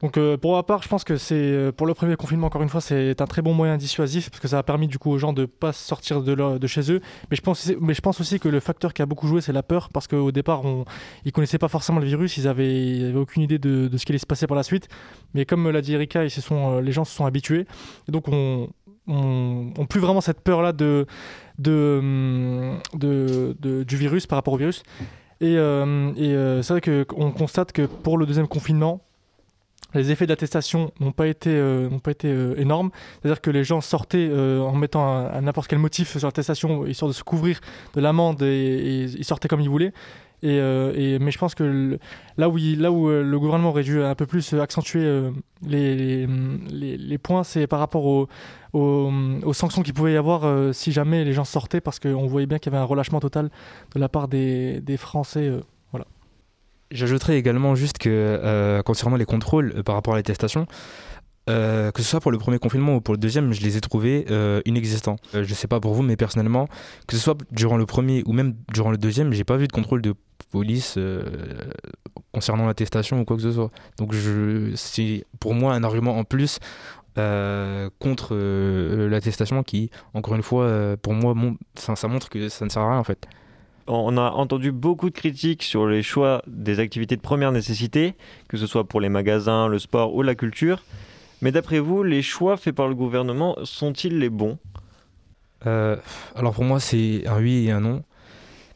Donc 0.00 0.16
euh, 0.16 0.36
pour 0.36 0.54
ma 0.54 0.62
part, 0.62 0.82
je 0.82 0.88
pense 0.88 1.02
que 1.02 1.16
c'est 1.16 1.34
euh, 1.34 1.72
pour 1.72 1.86
le 1.86 1.94
premier 1.94 2.14
confinement 2.14 2.46
encore 2.46 2.62
une 2.62 2.68
fois, 2.68 2.80
c'est 2.80 3.20
un 3.20 3.26
très 3.26 3.42
bon 3.42 3.52
moyen 3.52 3.76
dissuasif 3.76 4.30
parce 4.30 4.40
que 4.40 4.46
ça 4.46 4.58
a 4.58 4.62
permis 4.62 4.86
du 4.86 4.98
coup 4.98 5.10
aux 5.10 5.18
gens 5.18 5.32
de 5.32 5.44
pas 5.44 5.72
sortir 5.72 6.22
de, 6.22 6.66
chez 6.66 6.92
eux. 6.92 7.00
Mais 7.30 7.36
je 7.36 7.42
pense, 7.42 7.72
mais 7.80 7.94
je 7.94 8.00
pense 8.00 8.20
aussi 8.20 8.38
que 8.38 8.48
le 8.48 8.60
facteur 8.60 8.94
qui 8.94 9.02
a 9.02 9.06
beaucoup 9.06 9.26
joué, 9.26 9.40
c'est 9.40 9.52
la 9.52 9.64
peur 9.64 9.88
parce 9.90 10.06
qu'au 10.06 10.30
départ, 10.30 10.64
on, 10.64 10.84
ils 11.24 11.32
connaissaient 11.32 11.58
pas 11.58 11.68
forcément 11.68 11.98
le 11.98 12.06
virus, 12.06 12.36
ils 12.36 12.46
avaient, 12.46 13.12
aucune 13.14 13.42
idée 13.42 13.58
de, 13.58 13.90
ce 13.96 14.04
qui 14.04 14.12
allait 14.12 14.18
se 14.18 14.26
passer 14.26 14.46
par 14.46 14.56
la 14.56 14.62
suite. 14.62 14.88
Mais 15.34 15.44
comme 15.44 15.68
l'a 15.68 15.80
dit 15.80 15.94
Erika, 15.94 16.24
ils 16.24 16.30
euh, 16.52 16.80
les 16.80 16.92
gens 16.92 17.04
se 17.04 17.14
sont 17.14 17.26
habitués. 17.26 17.66
Donc 18.06 18.28
on, 18.28 18.68
on, 19.08 19.86
plus 19.86 20.00
vraiment 20.00 20.20
cette 20.20 20.42
peur 20.42 20.62
là 20.62 20.72
de, 20.72 21.06
de, 21.58 22.78
du 23.82 23.96
virus 23.96 24.28
par 24.28 24.36
rapport 24.36 24.54
au 24.54 24.58
virus. 24.58 24.84
Et 25.40 25.56
c'est 25.56 26.68
vrai 26.68 27.04
qu'on 27.04 27.32
constate 27.32 27.72
que 27.72 27.82
pour 27.86 28.16
le 28.16 28.26
deuxième 28.26 28.48
confinement, 28.48 29.02
les 29.94 30.10
effets 30.10 30.26
d'attestation 30.26 30.92
n'ont 31.00 31.12
pas 31.12 31.26
été, 31.26 31.50
euh, 31.50 31.88
n'ont 31.88 31.98
pas 31.98 32.10
été 32.10 32.28
euh, 32.28 32.54
énormes. 32.58 32.90
C'est-à-dire 33.20 33.40
que 33.40 33.50
les 33.50 33.64
gens 33.64 33.80
sortaient 33.80 34.28
euh, 34.30 34.60
en 34.60 34.74
mettant 34.74 35.40
n'importe 35.40 35.68
quel 35.68 35.78
motif 35.78 36.16
sur 36.18 36.26
l'attestation, 36.26 36.86
histoire 36.86 37.08
de 37.08 37.14
se 37.14 37.24
couvrir 37.24 37.60
de 37.94 38.00
l'amende, 38.00 38.42
et, 38.42 39.04
ils 39.04 39.24
sortaient 39.24 39.48
comme 39.48 39.60
ils 39.60 39.70
voulaient. 39.70 39.92
Et, 40.40 41.18
mais 41.18 41.32
je 41.32 41.38
pense 41.38 41.56
que 41.56 41.98
là 42.36 42.48
où, 42.48 42.58
là 42.58 42.92
où 42.92 43.08
le 43.08 43.38
gouvernement 43.40 43.70
aurait 43.70 43.82
dû 43.82 44.00
un 44.00 44.14
peu 44.14 44.24
plus 44.24 44.54
accentuer 44.54 45.02
les, 45.66 45.96
les, 45.96 46.96
les, 46.96 47.18
points, 47.18 47.42
c'est 47.42 47.66
par 47.66 47.80
rapport 47.80 48.04
aux, 48.04 48.28
aux, 48.72 49.52
sanctions 49.52 49.82
qu'il 49.82 49.94
pouvait 49.94 50.12
y 50.12 50.16
avoir 50.16 50.72
si 50.72 50.92
jamais 50.92 51.24
les 51.24 51.32
gens 51.32 51.42
sortaient, 51.42 51.80
parce 51.80 51.98
qu'on 51.98 52.28
voyait 52.28 52.46
bien 52.46 52.60
qu'il 52.60 52.72
y 52.72 52.76
avait 52.76 52.80
un 52.80 52.86
relâchement 52.86 53.18
total 53.18 53.50
de 53.96 53.98
la 53.98 54.08
part 54.08 54.28
des, 54.28 54.80
des 54.80 54.96
Français. 54.96 55.50
J'ajouterais 56.90 57.36
également 57.36 57.74
juste 57.74 57.98
que 57.98 58.08
euh, 58.08 58.82
concernant 58.82 59.16
les 59.16 59.26
contrôles 59.26 59.74
euh, 59.76 59.82
par 59.82 59.94
rapport 59.94 60.14
à 60.14 60.16
l'attestation, 60.16 60.66
euh, 61.50 61.90
que 61.90 62.02
ce 62.02 62.08
soit 62.08 62.20
pour 62.20 62.30
le 62.30 62.38
premier 62.38 62.58
confinement 62.58 62.96
ou 62.96 63.00
pour 63.02 63.12
le 63.12 63.18
deuxième, 63.18 63.52
je 63.52 63.60
les 63.60 63.76
ai 63.76 63.80
trouvés 63.80 64.26
inexistants. 64.64 65.16
je 65.32 65.40
ne 65.40 65.44
sais 65.44 65.68
pas 65.68 65.80
pour 65.80 65.94
vous, 65.94 66.02
mais 66.02 66.16
personnellement, 66.16 66.68
que 67.06 67.16
ce 67.16 67.22
soit 67.22 67.36
durant 67.50 67.76
le 67.76 67.86
premier 67.86 68.22
ou 68.26 68.32
même 68.32 68.54
durant 68.72 68.90
le 68.90 68.98
deuxième, 68.98 69.32
j'ai 69.32 69.44
pas 69.44 69.56
vu 69.56 69.66
de 69.66 69.72
contrôle 69.72 70.02
de 70.02 70.14
police 70.50 70.98
concernant 72.32 72.66
l'attestation 72.66 73.20
ou 73.20 73.24
quoi 73.24 73.36
que 73.36 73.42
ce 73.42 73.52
soit. 73.52 73.70
Donc 73.96 74.14
c'est 74.74 75.24
pour 75.40 75.54
moi 75.54 75.72
un 75.72 75.84
argument 75.84 76.18
en 76.18 76.24
plus 76.24 76.58
contre 77.14 78.34
l'attestation 79.08 79.62
qui, 79.62 79.90
encore 80.12 80.34
une 80.34 80.42
fois, 80.42 80.98
pour 81.00 81.14
moi, 81.14 81.34
ça 81.76 82.08
montre 82.08 82.28
que 82.28 82.50
ça 82.50 82.66
ne 82.66 82.70
sert 82.70 82.82
à 82.82 82.90
rien 82.90 82.98
en 82.98 83.04
fait 83.04 83.26
on 83.88 84.16
a 84.16 84.30
entendu 84.30 84.70
beaucoup 84.70 85.10
de 85.10 85.14
critiques 85.14 85.62
sur 85.62 85.86
les 85.86 86.02
choix 86.02 86.42
des 86.46 86.78
activités 86.78 87.16
de 87.16 87.20
première 87.20 87.52
nécessité, 87.52 88.14
que 88.48 88.56
ce 88.56 88.66
soit 88.66 88.84
pour 88.84 89.00
les 89.00 89.08
magasins, 89.08 89.66
le 89.66 89.78
sport 89.78 90.14
ou 90.14 90.22
la 90.22 90.34
culture. 90.34 90.82
Mais 91.40 91.52
d'après 91.52 91.78
vous, 91.78 92.02
les 92.02 92.22
choix 92.22 92.56
faits 92.56 92.74
par 92.74 92.88
le 92.88 92.94
gouvernement 92.94 93.56
sont-ils 93.64 94.18
les 94.18 94.28
bons? 94.28 94.58
Euh, 95.66 95.96
Alors 96.34 96.54
pour 96.54 96.64
moi, 96.64 96.80
c'est 96.80 97.26
un 97.26 97.38
oui 97.38 97.66
et 97.66 97.70
un 97.70 97.80
non. 97.80 98.02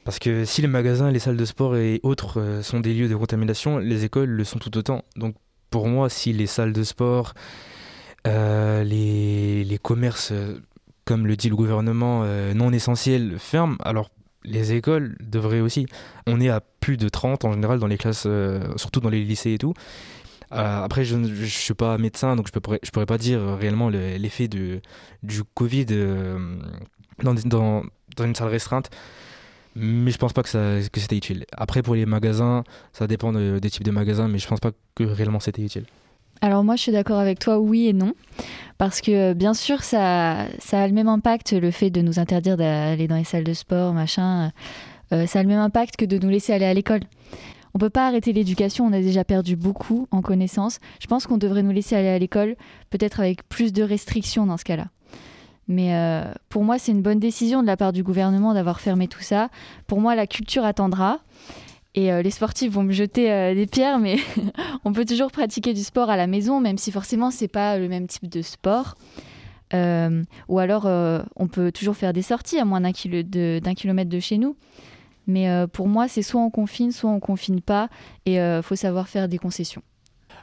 Parce 0.04 0.18
que 0.18 0.44
si 0.44 0.62
les 0.62 0.68
magasins, 0.68 1.10
les 1.10 1.18
salles 1.18 1.36
de 1.36 1.44
sport 1.44 1.76
et 1.76 2.00
autres 2.02 2.40
euh, 2.40 2.62
sont 2.62 2.80
des 2.80 2.94
lieux 2.94 3.08
de 3.08 3.14
contamination, 3.14 3.78
les 3.78 4.04
écoles 4.04 4.30
le 4.30 4.44
sont 4.44 4.58
tout 4.58 4.76
autant. 4.76 5.04
Donc 5.16 5.34
pour 5.70 5.88
moi, 5.88 6.08
si 6.08 6.32
les 6.32 6.46
salles 6.46 6.72
de 6.72 6.82
sport, 6.82 7.34
euh, 8.26 8.82
les, 8.84 9.64
les, 9.64 9.78
commerces, 9.78 10.32
comme 11.04 11.26
le 11.26 11.36
dit 11.36 11.48
le 11.48 11.56
gouvernement, 11.56 12.24
non 12.54 12.72
essentiels 12.72 13.38
ferment, 13.38 13.76
alors 13.80 14.10
les 14.44 14.72
écoles 14.72 15.16
devraient 15.20 15.60
aussi. 15.60 15.86
On 16.26 16.40
est 16.40 16.48
à 16.48 16.60
plus 16.80 16.96
de 16.96 17.08
30 17.08 17.44
en 17.44 17.52
général 17.52 17.78
dans 17.78 17.86
les 17.86 17.98
classes, 17.98 18.24
euh, 18.26 18.60
surtout 18.76 19.00
dans 19.00 19.10
les 19.10 19.22
lycées 19.24 19.52
et 19.52 19.58
tout. 19.58 19.74
Euh, 20.52 20.82
après, 20.84 21.04
je 21.04 21.16
ne 21.16 21.44
suis 21.46 21.74
pas 21.74 21.96
médecin, 21.98 22.36
donc 22.36 22.46
je 22.48 22.52
ne 22.54 22.60
pourrais, 22.60 22.80
pourrais 22.92 23.06
pas 23.06 23.18
dire 23.18 23.40
réellement 23.58 23.88
l'effet 23.88 24.48
du 24.48 24.80
Covid 25.54 25.86
euh, 25.90 26.58
dans, 27.22 27.34
dans, 27.34 27.82
dans, 28.16 28.24
une 28.24 28.34
salle 28.34 28.48
restreinte. 28.48 28.90
Mais 29.74 30.10
je 30.10 30.18
pense 30.18 30.34
pas 30.34 30.42
que, 30.42 30.88
que 30.88 31.00
c'était 31.00 31.16
utile. 31.16 31.46
Après, 31.56 31.82
pour 31.82 31.94
les 31.94 32.04
magasins, 32.04 32.64
ça 32.92 33.06
dépend 33.06 33.32
des 33.32 33.70
types 33.70 33.84
de 33.84 33.90
magasins, 33.90 34.28
mais 34.28 34.38
je 34.38 34.46
pense 34.46 34.60
pas 34.60 34.72
que 34.94 35.04
réellement 35.04 35.40
c'était 35.40 35.62
utile. 35.62 35.86
Alors 36.42 36.64
moi, 36.64 36.74
je 36.74 36.82
suis 36.82 36.92
d'accord 36.92 37.20
avec 37.20 37.38
toi, 37.38 37.60
oui 37.60 37.86
et 37.86 37.92
non. 37.92 38.14
Parce 38.76 39.00
que 39.00 39.32
bien 39.32 39.54
sûr, 39.54 39.84
ça, 39.84 40.46
ça 40.58 40.82
a 40.82 40.86
le 40.88 40.92
même 40.92 41.06
impact, 41.06 41.52
le 41.52 41.70
fait 41.70 41.88
de 41.88 42.02
nous 42.02 42.18
interdire 42.18 42.56
d'aller 42.56 43.06
dans 43.06 43.14
les 43.14 43.22
salles 43.22 43.44
de 43.44 43.52
sport, 43.52 43.92
machin. 43.92 44.50
Euh, 45.12 45.24
ça 45.26 45.38
a 45.38 45.42
le 45.42 45.48
même 45.48 45.60
impact 45.60 45.96
que 45.96 46.04
de 46.04 46.18
nous 46.18 46.28
laisser 46.28 46.52
aller 46.52 46.64
à 46.64 46.74
l'école. 46.74 47.02
On 47.74 47.78
peut 47.78 47.90
pas 47.90 48.08
arrêter 48.08 48.32
l'éducation, 48.32 48.84
on 48.84 48.92
a 48.92 49.00
déjà 49.00 49.22
perdu 49.22 49.54
beaucoup 49.54 50.08
en 50.10 50.20
connaissances. 50.20 50.80
Je 51.00 51.06
pense 51.06 51.28
qu'on 51.28 51.38
devrait 51.38 51.62
nous 51.62 51.70
laisser 51.70 51.94
aller 51.94 52.08
à 52.08 52.18
l'école, 52.18 52.56
peut-être 52.90 53.20
avec 53.20 53.48
plus 53.48 53.72
de 53.72 53.84
restrictions 53.84 54.44
dans 54.44 54.56
ce 54.56 54.64
cas-là. 54.64 54.86
Mais 55.68 55.94
euh, 55.94 56.24
pour 56.48 56.64
moi, 56.64 56.78
c'est 56.80 56.90
une 56.90 57.02
bonne 57.02 57.20
décision 57.20 57.62
de 57.62 57.68
la 57.68 57.76
part 57.76 57.92
du 57.92 58.02
gouvernement 58.02 58.52
d'avoir 58.52 58.80
fermé 58.80 59.06
tout 59.06 59.22
ça. 59.22 59.48
Pour 59.86 60.00
moi, 60.00 60.16
la 60.16 60.26
culture 60.26 60.64
attendra. 60.64 61.20
Et 61.94 62.10
euh, 62.10 62.22
les 62.22 62.30
sportifs 62.30 62.72
vont 62.72 62.82
me 62.82 62.92
jeter 62.92 63.30
euh, 63.30 63.54
des 63.54 63.66
pierres, 63.66 63.98
mais 63.98 64.16
on 64.84 64.92
peut 64.92 65.04
toujours 65.04 65.30
pratiquer 65.30 65.74
du 65.74 65.82
sport 65.82 66.08
à 66.08 66.16
la 66.16 66.26
maison, 66.26 66.58
même 66.58 66.78
si 66.78 66.90
forcément 66.90 67.30
c'est 67.30 67.48
pas 67.48 67.78
le 67.78 67.88
même 67.88 68.06
type 68.06 68.28
de 68.28 68.40
sport. 68.40 68.94
Euh, 69.74 70.22
ou 70.48 70.58
alors 70.58 70.86
on 71.36 71.48
peut 71.48 71.72
toujours 71.72 71.96
faire 71.96 72.12
des 72.12 72.20
sorties 72.20 72.58
à 72.58 72.66
moins 72.66 72.82
d'un 72.82 72.92
kilomètre 72.92 74.10
de 74.10 74.20
chez 74.20 74.38
nous. 74.38 74.56
Mais 75.26 75.48
pour 75.72 75.88
moi, 75.88 76.08
c'est 76.08 76.20
soit 76.20 76.42
on 76.42 76.50
confine, 76.50 76.92
soit 76.92 77.08
on 77.08 77.20
confine 77.20 77.62
pas, 77.62 77.88
et 78.26 78.34
il 78.34 78.60
faut 78.62 78.76
savoir 78.76 79.08
faire 79.08 79.28
des 79.28 79.38
concessions. 79.38 79.80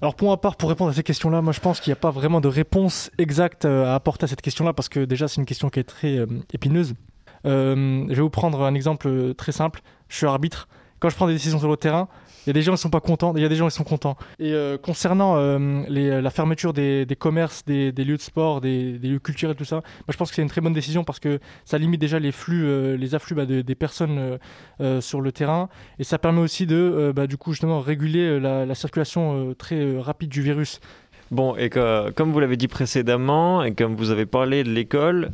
Alors 0.01 0.15
pour 0.15 0.29
ma 0.29 0.38
part, 0.38 0.56
pour 0.56 0.70
répondre 0.70 0.89
à 0.89 0.94
ces 0.94 1.03
questions-là, 1.03 1.41
moi 1.41 1.53
je 1.53 1.60
pense 1.60 1.79
qu'il 1.79 1.91
n'y 1.91 1.98
a 1.98 2.01
pas 2.01 2.10
vraiment 2.10 2.41
de 2.41 2.48
réponse 2.48 3.12
exacte 3.20 3.65
à 3.65 3.94
apporter 3.94 4.24
à 4.24 4.27
cette 4.27 4.41
question-là, 4.41 4.74
parce 4.74 4.89
que 4.89 5.01
déjà 5.01 5.27
c'est 5.27 5.41
une 5.41 5.46
question 5.46 5.70
qui 5.70 5.79
est 5.79 5.84
très 5.84 6.25
épineuse. 6.51 6.96
je 7.44 8.08
vais 8.08 8.22
vous 8.22 8.32
prendre 8.32 8.63
un 8.63 8.74
exemple 8.74 9.36
très 9.36 9.51
simple. 9.51 9.82
Je 10.08 10.15
suis 10.18 10.25
arbitre 10.25 10.68
quand 11.00 11.10
je 11.10 11.15
prends 11.15 11.27
des 11.27 11.34
décisions 11.34 11.60
sur 11.60 11.70
le 11.70 11.77
terrain, 11.77 12.08
il 12.46 12.50
y 12.50 12.51
a 12.51 12.53
des 12.53 12.62
gens 12.62 12.74
qui 12.74 12.82
sont 12.82 12.89
pas 12.89 13.01
contents, 13.01 13.34
il 13.36 13.41
y 13.41 13.46
a 13.46 13.50
des 13.50 13.56
gens 13.56 13.68
qui 13.68 13.75
sont 13.75 13.84
contents. 13.84 14.18
Et 14.39 14.53
euh, 14.53 14.77
concernant 14.77 15.36
euh, 15.38 15.84
les, 15.88 16.22
la 16.22 16.29
fermeture 16.29 16.74
des, 16.74 17.06
commerces, 17.18 17.65
des, 17.65 17.91
lieux 17.91 18.18
de 18.18 18.22
sport, 18.22 18.62
des, 18.62 18.98
lieux 18.98 19.20
culturels, 19.20 19.56
tout 19.56 19.65
ça, 19.65 19.82
je 20.08 20.18
pense 20.18 20.29
que 20.29 20.36
c'est 20.36 20.41
une 20.41 20.50
très 20.50 20.62
bonne 20.62 20.74
décision 20.74 21.03
parce 21.03 21.20
que 21.20 21.39
ça 21.65 21.77
limite 21.77 22.01
déjà 22.01 22.20
les 22.20 22.32
flux, 22.32 22.65
euh, 22.65 22.98
les 22.98 23.15
afflux 23.15 23.36
bah, 23.36 23.46
des 23.46 23.75
personnes 23.75 24.39
sur 25.01 25.22
le 25.22 25.32
terrain 25.32 25.70
et 26.00 26.03
ça 26.03 26.18
permet 26.18 26.41
aussi 26.41 26.65
de, 26.65 27.12
bah, 27.15 27.27
du 27.27 27.38
coup 27.38 27.51
justement 27.51 27.82
réguler 27.82 28.39
la, 28.39 28.65
la 28.65 28.75
circulation 28.75 29.53
très 29.58 29.98
rapide 30.00 30.29
du 30.29 30.41
virus. 30.41 30.79
Bon, 31.32 31.56
et 31.56 31.70
comme 31.70 32.32
vous 32.32 32.39
l'avez 32.39 32.58
dit 32.58 32.68
précédemment, 32.68 33.63
et 33.63 33.74
comme 33.74 33.96
vous 33.96 34.10
avez 34.10 34.25
parlé 34.25 34.63
de 34.63 34.72
l'école, 34.72 35.32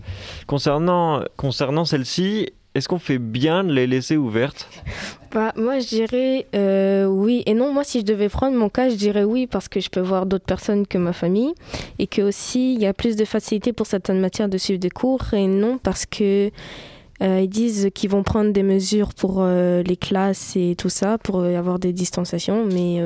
concernant, 0.47 1.23
concernant 1.37 1.85
celle-ci, 1.85 2.49
est-ce 2.75 2.89
qu'on 2.89 2.99
fait 2.99 3.17
bien 3.17 3.63
de 3.63 3.71
les 3.71 3.87
laisser 3.87 4.17
ouvertes? 4.17 4.69
Bah, 5.31 5.53
Moi, 5.55 5.79
je 5.79 5.87
dirais 5.87 6.45
euh, 6.53 7.05
oui 7.05 7.41
et 7.45 7.53
non. 7.53 7.73
Moi, 7.73 7.85
si 7.85 8.01
je 8.01 8.05
devais 8.05 8.27
prendre 8.27 8.57
mon 8.57 8.69
cas, 8.69 8.89
je 8.89 8.95
dirais 8.95 9.23
oui 9.23 9.47
parce 9.47 9.69
que 9.69 9.79
je 9.79 9.89
peux 9.89 10.01
voir 10.01 10.25
d'autres 10.25 10.45
personnes 10.45 10.85
que 10.85 10.97
ma 10.97 11.13
famille 11.13 11.53
et 11.99 12.07
que 12.07 12.21
aussi 12.21 12.73
il 12.73 12.81
y 12.81 12.85
a 12.85 12.93
plus 12.93 13.15
de 13.15 13.23
facilité 13.23 13.71
pour 13.71 13.87
certaines 13.87 14.19
matières 14.19 14.49
de 14.49 14.57
suivre 14.57 14.79
des 14.79 14.89
cours 14.89 15.33
et 15.33 15.47
non 15.47 15.77
parce 15.77 16.05
que 16.05 16.51
euh, 17.21 17.39
ils 17.41 17.49
disent 17.49 17.89
qu'ils 17.93 18.09
vont 18.09 18.23
prendre 18.23 18.51
des 18.51 18.63
mesures 18.63 19.13
pour 19.13 19.37
euh, 19.39 19.81
les 19.83 19.95
classes 19.95 20.57
et 20.57 20.75
tout 20.77 20.89
ça 20.89 21.17
pour 21.17 21.43
avoir 21.43 21.79
des 21.79 21.93
distanciations, 21.93 22.65
mais 22.65 23.01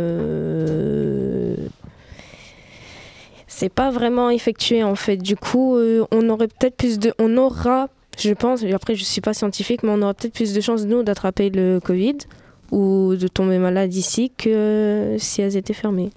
c'est 3.46 3.70
pas 3.70 3.92
vraiment 3.92 4.32
effectué 4.32 4.84
en 4.84 4.96
fait. 4.96 5.18
Du 5.18 5.36
coup, 5.36 5.78
on 6.12 6.30
aurait 6.30 6.48
peut-être 6.48 6.76
plus 6.76 6.98
de, 6.98 7.14
on 7.20 7.38
aura 7.38 7.88
je 8.22 8.34
pense, 8.34 8.64
après 8.64 8.96
je 8.96 9.04
suis 9.04 9.22
pas 9.22 9.34
scientifique, 9.34 9.84
mais 9.84 9.90
on 9.90 10.02
aura 10.02 10.14
peut-être 10.14 10.34
plus 10.34 10.54
de 10.54 10.62
chances, 10.62 10.86
nous, 10.86 11.04
d'attraper 11.04 11.50
le 11.50 11.80
Covid 11.80 12.18
ou 12.72 13.16
de 13.16 13.28
tomber 13.28 13.58
malade 13.58 13.94
ici 13.94 14.32
que 14.38 15.16
si 15.18 15.42
elles 15.42 15.58
étaient 15.58 15.74
fermées. 15.74 16.12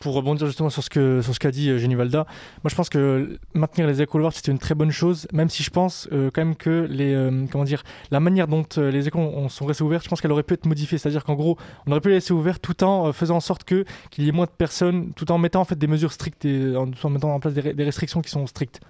Pour 0.00 0.14
rebondir 0.14 0.48
justement 0.48 0.68
sur 0.68 0.82
ce 0.82 1.38
qu'a 1.38 1.50
dit 1.52 1.78
Jenny 1.78 1.94
euh, 1.94 1.98
Valda, 1.98 2.26
moi 2.64 2.68
je 2.68 2.74
pense 2.74 2.88
que 2.88 3.38
maintenir 3.54 3.86
les 3.86 4.02
écoles 4.02 4.22
ouvertes 4.22 4.34
c'était 4.34 4.50
une 4.50 4.58
très 4.58 4.74
bonne 4.74 4.90
chose, 4.90 5.28
même 5.32 5.48
si 5.48 5.62
je 5.62 5.70
pense 5.70 6.08
euh, 6.10 6.28
quand 6.34 6.44
même 6.44 6.56
que 6.56 6.88
euh, 6.90 7.80
la 8.10 8.18
manière 8.18 8.48
dont 8.48 8.64
les 8.76 9.06
écoles 9.06 9.30
sont 9.48 9.64
restées 9.64 9.84
ouvertes, 9.84 10.02
je 10.02 10.08
pense 10.08 10.20
qu'elle 10.20 10.32
aurait 10.32 10.42
pu 10.42 10.54
être 10.54 10.66
modifiée. 10.66 10.98
C'est-à-dire 10.98 11.22
qu'en 11.22 11.34
gros, 11.34 11.56
on 11.86 11.92
aurait 11.92 12.00
pu 12.00 12.08
les 12.08 12.16
laisser 12.16 12.32
ouvertes 12.32 12.60
tout 12.60 12.82
en 12.82 13.12
faisant 13.12 13.36
en 13.36 13.40
sorte 13.40 13.62
qu'il 13.62 13.84
y 14.18 14.28
ait 14.28 14.32
moins 14.32 14.46
de 14.46 14.50
personnes, 14.50 15.12
tout 15.14 15.30
en 15.30 15.38
mettant 15.38 15.60
en 15.60 15.64
fait 15.64 15.78
des 15.78 15.86
mesures 15.86 16.10
strictes 16.10 16.44
et 16.46 16.74
en, 16.76 16.86
mettant 17.08 17.32
en 17.32 17.38
place 17.38 17.54
des 17.54 17.84
restrictions 17.84 18.22
qui 18.22 18.30
sont 18.30 18.44
strictes. 18.48 18.80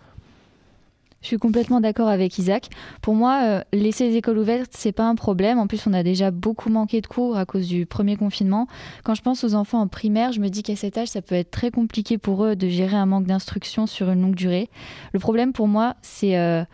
Je 1.22 1.28
suis 1.28 1.38
complètement 1.38 1.80
d'accord 1.80 2.08
avec 2.08 2.36
Isaac. 2.38 2.68
Pour 3.00 3.14
moi, 3.14 3.40
euh, 3.44 3.62
laisser 3.72 4.08
les 4.08 4.16
écoles 4.16 4.38
ouvertes, 4.38 4.72
c'est 4.72 4.92
pas 4.92 5.04
un 5.04 5.14
problème. 5.14 5.58
En 5.58 5.66
plus, 5.66 5.86
on 5.86 5.92
a 5.92 6.02
déjà 6.02 6.30
beaucoup 6.30 6.68
manqué 6.68 7.00
de 7.00 7.06
cours 7.06 7.36
à 7.36 7.46
cause 7.46 7.68
du 7.68 7.86
premier 7.86 8.16
confinement. 8.16 8.66
Quand 9.04 9.14
je 9.14 9.22
pense 9.22 9.44
aux 9.44 9.54
enfants 9.54 9.80
en 9.80 9.88
primaire, 9.88 10.32
je 10.32 10.40
me 10.40 10.48
dis 10.48 10.62
qu'à 10.62 10.76
cet 10.76 10.98
âge, 10.98 11.08
ça 11.08 11.22
peut 11.22 11.36
être 11.36 11.50
très 11.50 11.70
compliqué 11.70 12.18
pour 12.18 12.44
eux 12.44 12.56
de 12.56 12.68
gérer 12.68 12.96
un 12.96 13.06
manque 13.06 13.26
d'instruction 13.26 13.86
sur 13.86 14.10
une 14.10 14.20
longue 14.22 14.34
durée. 14.34 14.68
Le 15.12 15.20
problème 15.20 15.52
pour 15.52 15.68
moi, 15.68 15.94
c'est 16.02 16.36
euh, 16.36 16.64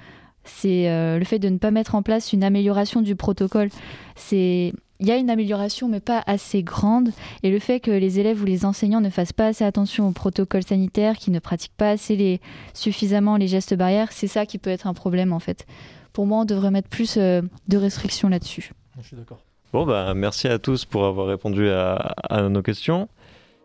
euh, 0.64 1.18
le 1.18 1.24
fait 1.24 1.38
de 1.38 1.48
ne 1.48 1.58
pas 1.58 1.70
mettre 1.70 1.94
en 1.94 2.02
place 2.02 2.32
une 2.32 2.42
amélioration 2.42 3.02
du 3.02 3.16
protocole. 3.16 3.68
C'est 4.16 4.72
il 5.00 5.06
y 5.06 5.12
a 5.12 5.16
une 5.16 5.30
amélioration, 5.30 5.88
mais 5.88 6.00
pas 6.00 6.22
assez 6.26 6.62
grande. 6.62 7.10
Et 7.42 7.50
le 7.50 7.58
fait 7.58 7.80
que 7.80 7.90
les 7.90 8.18
élèves 8.18 8.42
ou 8.42 8.44
les 8.44 8.64
enseignants 8.64 9.00
ne 9.00 9.10
fassent 9.10 9.32
pas 9.32 9.46
assez 9.46 9.64
attention 9.64 10.08
aux 10.08 10.12
protocoles 10.12 10.64
sanitaires, 10.64 11.16
qui 11.16 11.30
ne 11.30 11.38
pratiquent 11.38 11.76
pas 11.76 11.90
assez 11.90 12.16
les, 12.16 12.40
suffisamment 12.74 13.36
les 13.36 13.46
gestes 13.46 13.74
barrières, 13.74 14.12
c'est 14.12 14.26
ça 14.26 14.46
qui 14.46 14.58
peut 14.58 14.70
être 14.70 14.86
un 14.86 14.94
problème 14.94 15.32
en 15.32 15.38
fait. 15.38 15.66
Pour 16.12 16.26
moi, 16.26 16.40
on 16.40 16.44
devrait 16.44 16.70
mettre 16.70 16.88
plus 16.88 17.16
euh, 17.16 17.42
de 17.68 17.76
restrictions 17.76 18.28
là-dessus. 18.28 18.72
Je 19.00 19.06
suis 19.06 19.16
d'accord. 19.16 19.38
Bon, 19.72 19.86
bah, 19.86 20.14
merci 20.14 20.48
à 20.48 20.58
tous 20.58 20.84
pour 20.84 21.04
avoir 21.04 21.26
répondu 21.26 21.68
à, 21.68 21.94
à 22.28 22.48
nos 22.48 22.62
questions. 22.62 23.08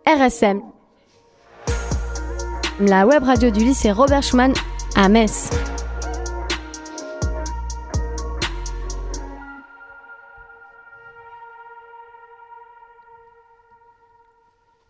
RSM, 0.06 0.62
la 2.82 3.08
web 3.08 3.24
radio 3.24 3.50
du 3.50 3.64
lycée 3.64 3.92
Robert 3.92 4.22
Schumann 4.22 4.54
à 4.96 5.08
Metz. 5.08 5.50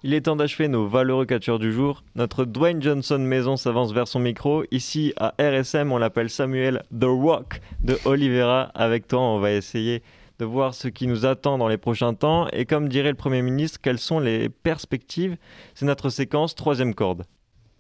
Il 0.06 0.14
est 0.14 0.20
temps 0.20 0.36
d'achever 0.36 0.68
nos 0.68 0.86
valeureux 0.86 1.26
catcheurs 1.26 1.60
du 1.60 1.72
jour. 1.72 2.04
Notre 2.16 2.44
Dwayne 2.44 2.82
Johnson 2.82 3.20
maison 3.20 3.56
s'avance 3.56 3.94
vers 3.94 4.10
son 4.10 4.20
micro. 4.20 4.66
Ici, 4.70 5.14
à 5.16 5.34
RSM, 5.40 5.94
on 5.94 5.98
l'appelle 5.98 6.30
Samuel 6.30 6.84
The 6.92 7.06
Rock 7.06 7.62
de 7.80 7.98
Oliveira. 8.04 8.64
Avec 8.76 9.08
toi, 9.08 9.22
on 9.22 9.40
va 9.40 9.54
essayer 9.54 10.04
de 10.40 10.46
voir 10.46 10.74
ce 10.74 10.90
qui 10.90 11.08
nous 11.08 11.26
attend 11.26 11.58
dans 11.58 11.70
les 11.70 11.78
prochains 11.78 12.16
temps. 12.16 12.50
Et 12.50 12.66
comme 12.66 12.90
dirait 12.90 13.12
le 13.12 13.16
Premier 13.16 13.42
ministre, 13.42 13.80
quelles 13.82 13.98
sont 13.98 14.20
les 14.20 14.50
perspectives? 14.50 15.38
C'est 15.74 15.86
notre 15.86 16.10
séquence 16.10 16.54
troisième 16.54 16.94
corde. 16.94 17.24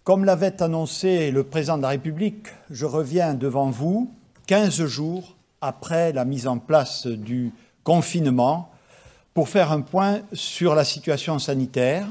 Comme 0.06 0.24
l'avait 0.24 0.63
annoncé 0.63 1.30
le 1.30 1.44
président 1.44 1.75
de 1.75 1.82
la 1.82 1.89
République, 1.89 2.48
je 2.70 2.86
reviens 2.86 3.34
devant 3.34 3.70
vous 3.70 4.10
15 4.48 4.86
jours 4.86 5.36
après 5.60 6.13
la 6.13 6.24
mise 6.24 6.48
en 6.48 6.58
place 6.58 7.06
du 7.06 7.51
confinement 7.84 8.73
pour 9.33 9.49
faire 9.49 9.71
un 9.71 9.81
point 9.81 10.21
sur 10.33 10.75
la 10.75 10.83
situation 10.83 11.39
sanitaire, 11.39 12.07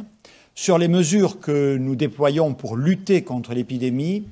sur 0.55 0.79
les 0.79 0.89
mesures 0.89 1.41
que 1.41 1.77
nous 1.77 1.97
déployons 1.97 2.55
pour 2.55 2.77
lutter 2.77 3.23
contre 3.23 3.55
l'épidémie 3.55 4.25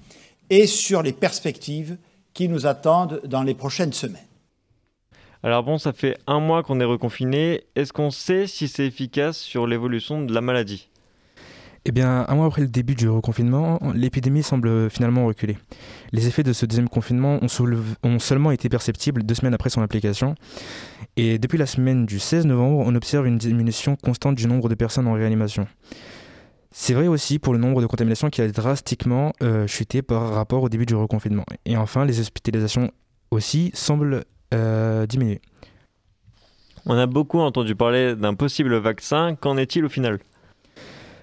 et 0.50 0.66
sur 0.66 1.02
les 1.02 1.12
perspectives 1.12 1.96
qui 2.34 2.48
nous 2.48 2.66
attendent 2.66 3.20
dans 3.24 3.42
les 3.42 3.54
prochaines 3.54 3.92
semaines. 3.92 4.26
Alors 5.42 5.62
bon, 5.62 5.78
ça 5.78 5.94
fait 5.94 6.18
un 6.26 6.38
mois 6.38 6.62
qu'on 6.62 6.80
est 6.80 6.84
reconfiné. 6.84 7.64
Est-ce 7.74 7.94
qu'on 7.94 8.10
sait 8.10 8.46
si 8.46 8.68
c'est 8.68 8.86
efficace 8.86 9.38
sur 9.38 9.66
l'évolution 9.66 10.22
de 10.22 10.34
la 10.34 10.42
maladie? 10.42 10.89
Eh 11.86 11.92
bien, 11.92 12.26
un 12.28 12.34
mois 12.34 12.46
après 12.46 12.60
le 12.60 12.68
début 12.68 12.94
du 12.94 13.08
reconfinement, 13.08 13.78
l'épidémie 13.94 14.42
semble 14.42 14.90
finalement 14.90 15.26
reculer. 15.26 15.56
Les 16.12 16.28
effets 16.28 16.42
de 16.42 16.52
ce 16.52 16.66
deuxième 16.66 16.90
confinement 16.90 17.40
ont, 17.42 18.18
seulement 18.18 18.50
été 18.50 18.68
perceptibles 18.68 19.22
deux 19.22 19.34
semaines 19.34 19.54
après 19.54 19.70
son 19.70 19.80
application. 19.80 20.34
Et 21.16 21.38
depuis 21.38 21.56
la 21.56 21.66
semaine 21.66 22.04
du 22.04 22.18
16 22.18 22.44
novembre, 22.46 22.82
on 22.86 22.94
observe 22.94 23.26
une 23.26 23.38
diminution 23.38 23.96
constante 23.96 24.34
du 24.34 24.46
nombre 24.46 24.68
de 24.68 24.74
personnes 24.74 25.06
en 25.06 25.14
réanimation. 25.14 25.66
C'est 26.70 26.94
vrai 26.94 27.08
aussi 27.08 27.38
pour 27.38 27.54
le 27.54 27.58
nombre 27.58 27.80
de 27.80 27.86
contaminations 27.86 28.28
qui 28.28 28.42
a 28.42 28.48
drastiquement 28.48 29.32
euh, 29.42 29.66
chuté 29.66 30.02
par 30.02 30.34
rapport 30.34 30.62
au 30.62 30.68
début 30.68 30.86
du 30.86 30.94
reconfinement. 30.94 31.44
Et 31.64 31.76
enfin, 31.76 32.04
les 32.04 32.20
hospitalisations 32.20 32.90
aussi 33.30 33.70
semblent 33.74 34.24
euh, 34.52 35.06
diminuer. 35.06 35.40
On 36.86 36.96
a 36.96 37.06
beaucoup 37.06 37.40
entendu 37.40 37.74
parler 37.74 38.14
d'un 38.14 38.34
possible 38.34 38.74
vaccin. 38.76 39.34
Qu'en 39.34 39.56
est-il 39.56 39.84
au 39.84 39.88
final? 39.88 40.18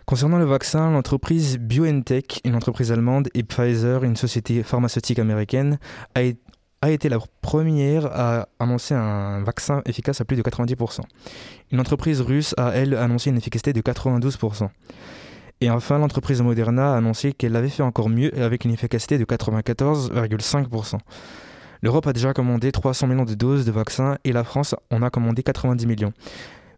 Concernant 0.07 0.37
le 0.37 0.45
vaccin, 0.45 0.89
l'entreprise 0.89 1.57
BioNTech, 1.57 2.39
une 2.45 2.55
entreprise 2.55 2.93
allemande, 2.93 3.27
et 3.33 3.43
Pfizer, 3.43 4.05
une 4.05 4.15
société 4.15 4.63
pharmaceutique 4.63 5.19
américaine, 5.19 5.79
a, 6.15 6.89
été 6.89 7.09
la 7.09 7.19
première 7.41 8.05
à 8.05 8.47
annoncer 8.57 8.93
un 8.93 9.43
vaccin 9.43 9.81
efficace 9.85 10.21
à 10.21 10.23
plus 10.23 10.37
de 10.37 10.41
90%. 10.43 11.01
Une 11.73 11.81
entreprise 11.81 12.21
russe 12.21 12.55
a, 12.55 12.69
elle, 12.69 12.95
annoncé 12.95 13.31
une 13.31 13.37
efficacité 13.37 13.73
de 13.73 13.81
92%. 13.81 14.69
Et 15.59 15.69
enfin, 15.69 15.97
l'entreprise 15.97 16.41
Moderna 16.41 16.93
a 16.93 16.97
annoncé 16.97 17.33
qu'elle 17.33 17.57
avait 17.57 17.67
fait 17.67 17.83
encore 17.83 18.07
mieux 18.07 18.33
avec 18.41 18.63
une 18.63 18.71
efficacité 18.71 19.17
de 19.17 19.25
94,5%. 19.25 20.99
L'Europe 21.81 22.07
a 22.07 22.13
déjà 22.13 22.33
commandé 22.33 22.71
300 22.71 23.07
millions 23.07 23.25
de 23.25 23.33
doses 23.33 23.65
de 23.65 23.71
vaccins 23.71 24.17
et 24.23 24.31
la 24.31 24.45
France 24.45 24.73
en 24.89 25.01
a 25.01 25.09
commandé 25.09 25.43
90 25.43 25.85
millions. 25.85 26.13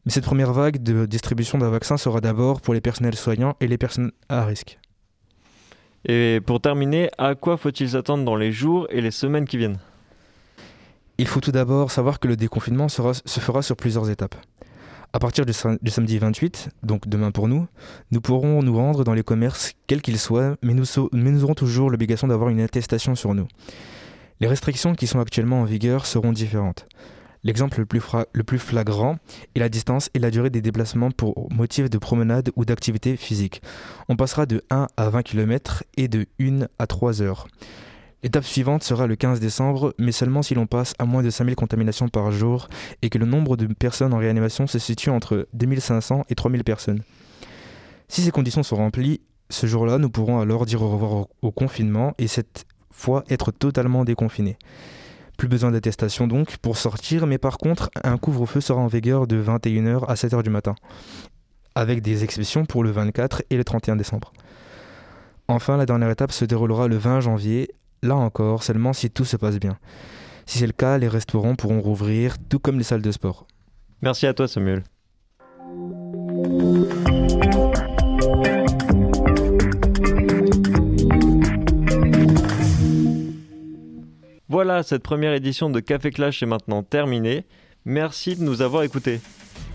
Mais 0.09 0.13
cette 0.13 0.25
première 0.25 0.53
vague 0.53 0.81
de 0.81 1.05
distribution 1.05 1.59
d'un 1.59 1.69
vaccin 1.69 1.95
sera 1.95 2.19
d'abord 2.19 2.61
pour 2.61 2.73
les 2.73 2.81
personnels 2.81 3.13
soignants 3.13 3.55
et 3.59 3.67
les 3.67 3.77
personnes 3.77 4.11
à 4.27 4.43
risque. 4.43 4.79
Et 6.03 6.41
pour 6.43 6.59
terminer, 6.59 7.11
à 7.19 7.35
quoi 7.35 7.57
faut-il 7.57 7.91
s'attendre 7.91 8.25
dans 8.25 8.35
les 8.35 8.51
jours 8.51 8.87
et 8.89 9.01
les 9.01 9.11
semaines 9.11 9.45
qui 9.45 9.57
viennent? 9.57 9.77
Il 11.19 11.27
faut 11.27 11.41
tout 11.41 11.51
d'abord 11.51 11.91
savoir 11.91 12.19
que 12.19 12.27
le 12.27 12.35
déconfinement 12.35 12.89
se 12.89 13.39
fera 13.39 13.61
sur 13.61 13.75
plusieurs 13.75 14.09
étapes. 14.09 14.33
À 15.13 15.19
partir 15.19 15.45
du, 15.45 15.53
samedi 15.53 16.17
28, 16.17 16.69
donc 16.81 17.07
demain 17.07 17.29
pour 17.29 17.47
nous, 17.47 17.67
nous 18.09 18.19
pourrons 18.19 18.63
nous 18.63 18.75
rendre 18.75 19.03
dans 19.03 19.13
les 19.13 19.21
commerces, 19.21 19.73
quels 19.85 20.01
qu'ils 20.01 20.17
soient, 20.17 20.55
mais 20.63 20.73
nous, 20.73 20.85
mais 21.11 21.29
nous 21.29 21.43
aurons 21.43 21.53
toujours 21.53 21.91
l'obligation 21.91 22.27
d'avoir 22.27 22.49
une 22.49 22.61
attestation 22.61 23.13
sur 23.13 23.35
nous. 23.35 23.47
Les 24.39 24.47
restrictions 24.47 24.95
qui 24.95 25.05
sont 25.05 25.19
actuellement 25.19 25.61
en 25.61 25.65
vigueur 25.65 26.07
seront 26.07 26.31
différentes. 26.31 26.87
L'exemple 27.43 27.79
le, 27.79 28.43
plus 28.43 28.59
flagrant 28.59 29.17
est 29.55 29.59
la 29.59 29.69
distance 29.69 30.09
et 30.13 30.19
la 30.19 30.29
durée 30.29 30.49
des 30.49 30.61
déplacements 30.61 31.11
pour 31.11 31.51
motif 31.53 31.89
de 31.89 31.97
promenade 31.97 32.51
ou 32.57 32.65
d'activité 32.65 33.15
physique. 33.15 33.61
On 34.09 34.17
passera 34.17 34.45
de 34.45 34.61
1 34.69 34.87
à 34.97 35.09
20 35.09 35.23
km 35.23 35.83
et 35.95 36.09
de 36.09 36.25
1 36.41 36.67
à 36.79 36.87
3 36.87 37.21
heures. 37.21 37.47
L'étape 38.23 38.43
suivante 38.43 38.83
sera 38.83 39.07
le 39.07 39.15
15 39.15 39.39
décembre, 39.39 39.93
mais 39.97 40.11
seulement 40.11 40.41
si 40.41 40.53
l'on 40.53 40.67
passe 40.67 40.93
à 40.99 41.05
moins 41.05 41.23
de 41.23 41.29
5000 41.29 41.55
contaminations 41.55 42.09
par 42.09 42.31
jour 42.31 42.67
et 43.01 43.09
que 43.09 43.17
le 43.17 43.25
nombre 43.25 43.55
de 43.55 43.65
personnes 43.67 44.13
en 44.13 44.17
réanimation 44.17 44.67
se 44.67 44.77
situe 44.77 45.09
entre 45.09 45.47
2500 45.53 46.25
et 46.29 46.35
3000 46.35 46.65
personnes. 46.65 47.01
Si 48.09 48.21
ces 48.21 48.31
conditions 48.31 48.63
sont 48.63 48.75
remplies, 48.75 49.21
ce 49.49 49.65
jour-là, 49.65 49.97
nous 49.97 50.09
pourrons 50.09 50.41
alors 50.41 50.65
dire 50.65 50.81
au 50.81 50.89
revoir 50.89 51.27
au 51.41 51.51
confinement 51.51 52.13
et 52.17 52.27
cette 52.27 52.65
fois 52.91 53.23
être 53.29 53.51
totalement 53.51 54.03
déconfinés. 54.03 54.57
Plus 55.39 55.47
besoin 55.47 55.71
d'attestation 55.71 56.27
donc 56.27 56.57
pour 56.57 56.75
sortir, 56.75 57.25
mais 57.25 57.37
par 57.37 57.57
contre, 57.57 57.89
un 58.03 58.17
couvre-feu 58.17 58.59
sera 58.59 58.81
en 58.81 58.87
vigueur 58.87 59.25
de 59.25 59.41
21h 59.41 60.03
à 60.05 60.15
7h 60.15 60.43
du 60.43 60.49
matin, 60.49 60.75
avec 61.75 62.01
des 62.01 62.25
exceptions 62.25 62.65
pour 62.65 62.83
le 62.83 62.91
24 62.91 63.43
et 63.49 63.55
le 63.55 63.63
31 63.63 63.95
décembre. 63.95 64.33
Enfin, 65.47 65.77
la 65.77 65.85
dernière 65.85 66.09
étape 66.09 66.33
se 66.33 66.43
déroulera 66.43 66.89
le 66.89 66.97
20 66.97 67.21
janvier, 67.21 67.69
là 68.03 68.17
encore 68.17 68.63
seulement 68.63 68.91
si 68.91 69.09
tout 69.09 69.23
se 69.23 69.37
passe 69.37 69.61
bien. 69.61 69.77
Si 70.45 70.57
c'est 70.59 70.67
le 70.67 70.73
cas, 70.73 70.97
les 70.97 71.07
restaurants 71.07 71.55
pourront 71.55 71.79
rouvrir, 71.79 72.35
tout 72.49 72.59
comme 72.59 72.77
les 72.77 72.83
salles 72.83 73.01
de 73.01 73.11
sport. 73.13 73.47
Merci 74.01 74.27
à 74.27 74.33
toi 74.33 74.49
Samuel. 74.49 74.83
Voilà, 84.49 84.81
cette 84.81 85.03
première 85.03 85.33
édition 85.33 85.69
de 85.69 85.79
Café 85.79 86.09
Clash 86.09 86.41
est 86.41 86.47
maintenant 86.47 86.81
terminée. 86.81 87.45
Merci 87.85 88.35
de 88.35 88.41
nous 88.41 88.63
avoir 88.63 88.81
écoutés. 88.81 89.21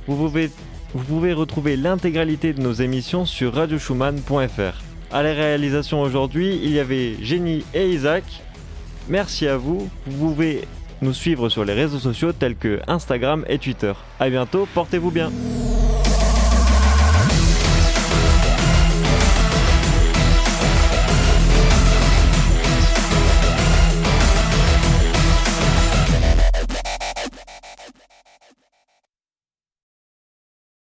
Vous 0.08 0.16
pouvez, 0.16 1.32
retrouver 1.32 1.76
l'intégralité 1.76 2.52
de 2.52 2.60
nos 2.60 2.72
émissions 2.72 3.24
sur 3.24 3.54
radioschumann.fr. 3.54 4.82
À 5.12 5.22
la 5.22 5.32
réalisation 5.32 6.02
aujourd'hui, 6.02 6.58
il 6.60 6.72
y 6.72 6.80
avait 6.80 7.14
Jenny 7.22 7.64
et 7.72 7.88
Isaac. 7.88 8.24
Merci 9.08 9.46
à 9.46 9.56
vous. 9.56 9.88
Vous 10.06 10.30
pouvez 10.30 10.62
nous 11.02 11.12
suivre 11.12 11.48
sur 11.48 11.64
les 11.64 11.72
réseaux 11.72 12.00
sociaux 12.00 12.32
tels 12.32 12.56
que 12.56 12.80
Instagram 12.88 13.44
et 13.48 13.58
Twitter. 13.58 13.92
A 14.18 14.28
bientôt, 14.28 14.66
portez-vous 14.74 15.12
bien. 15.12 15.30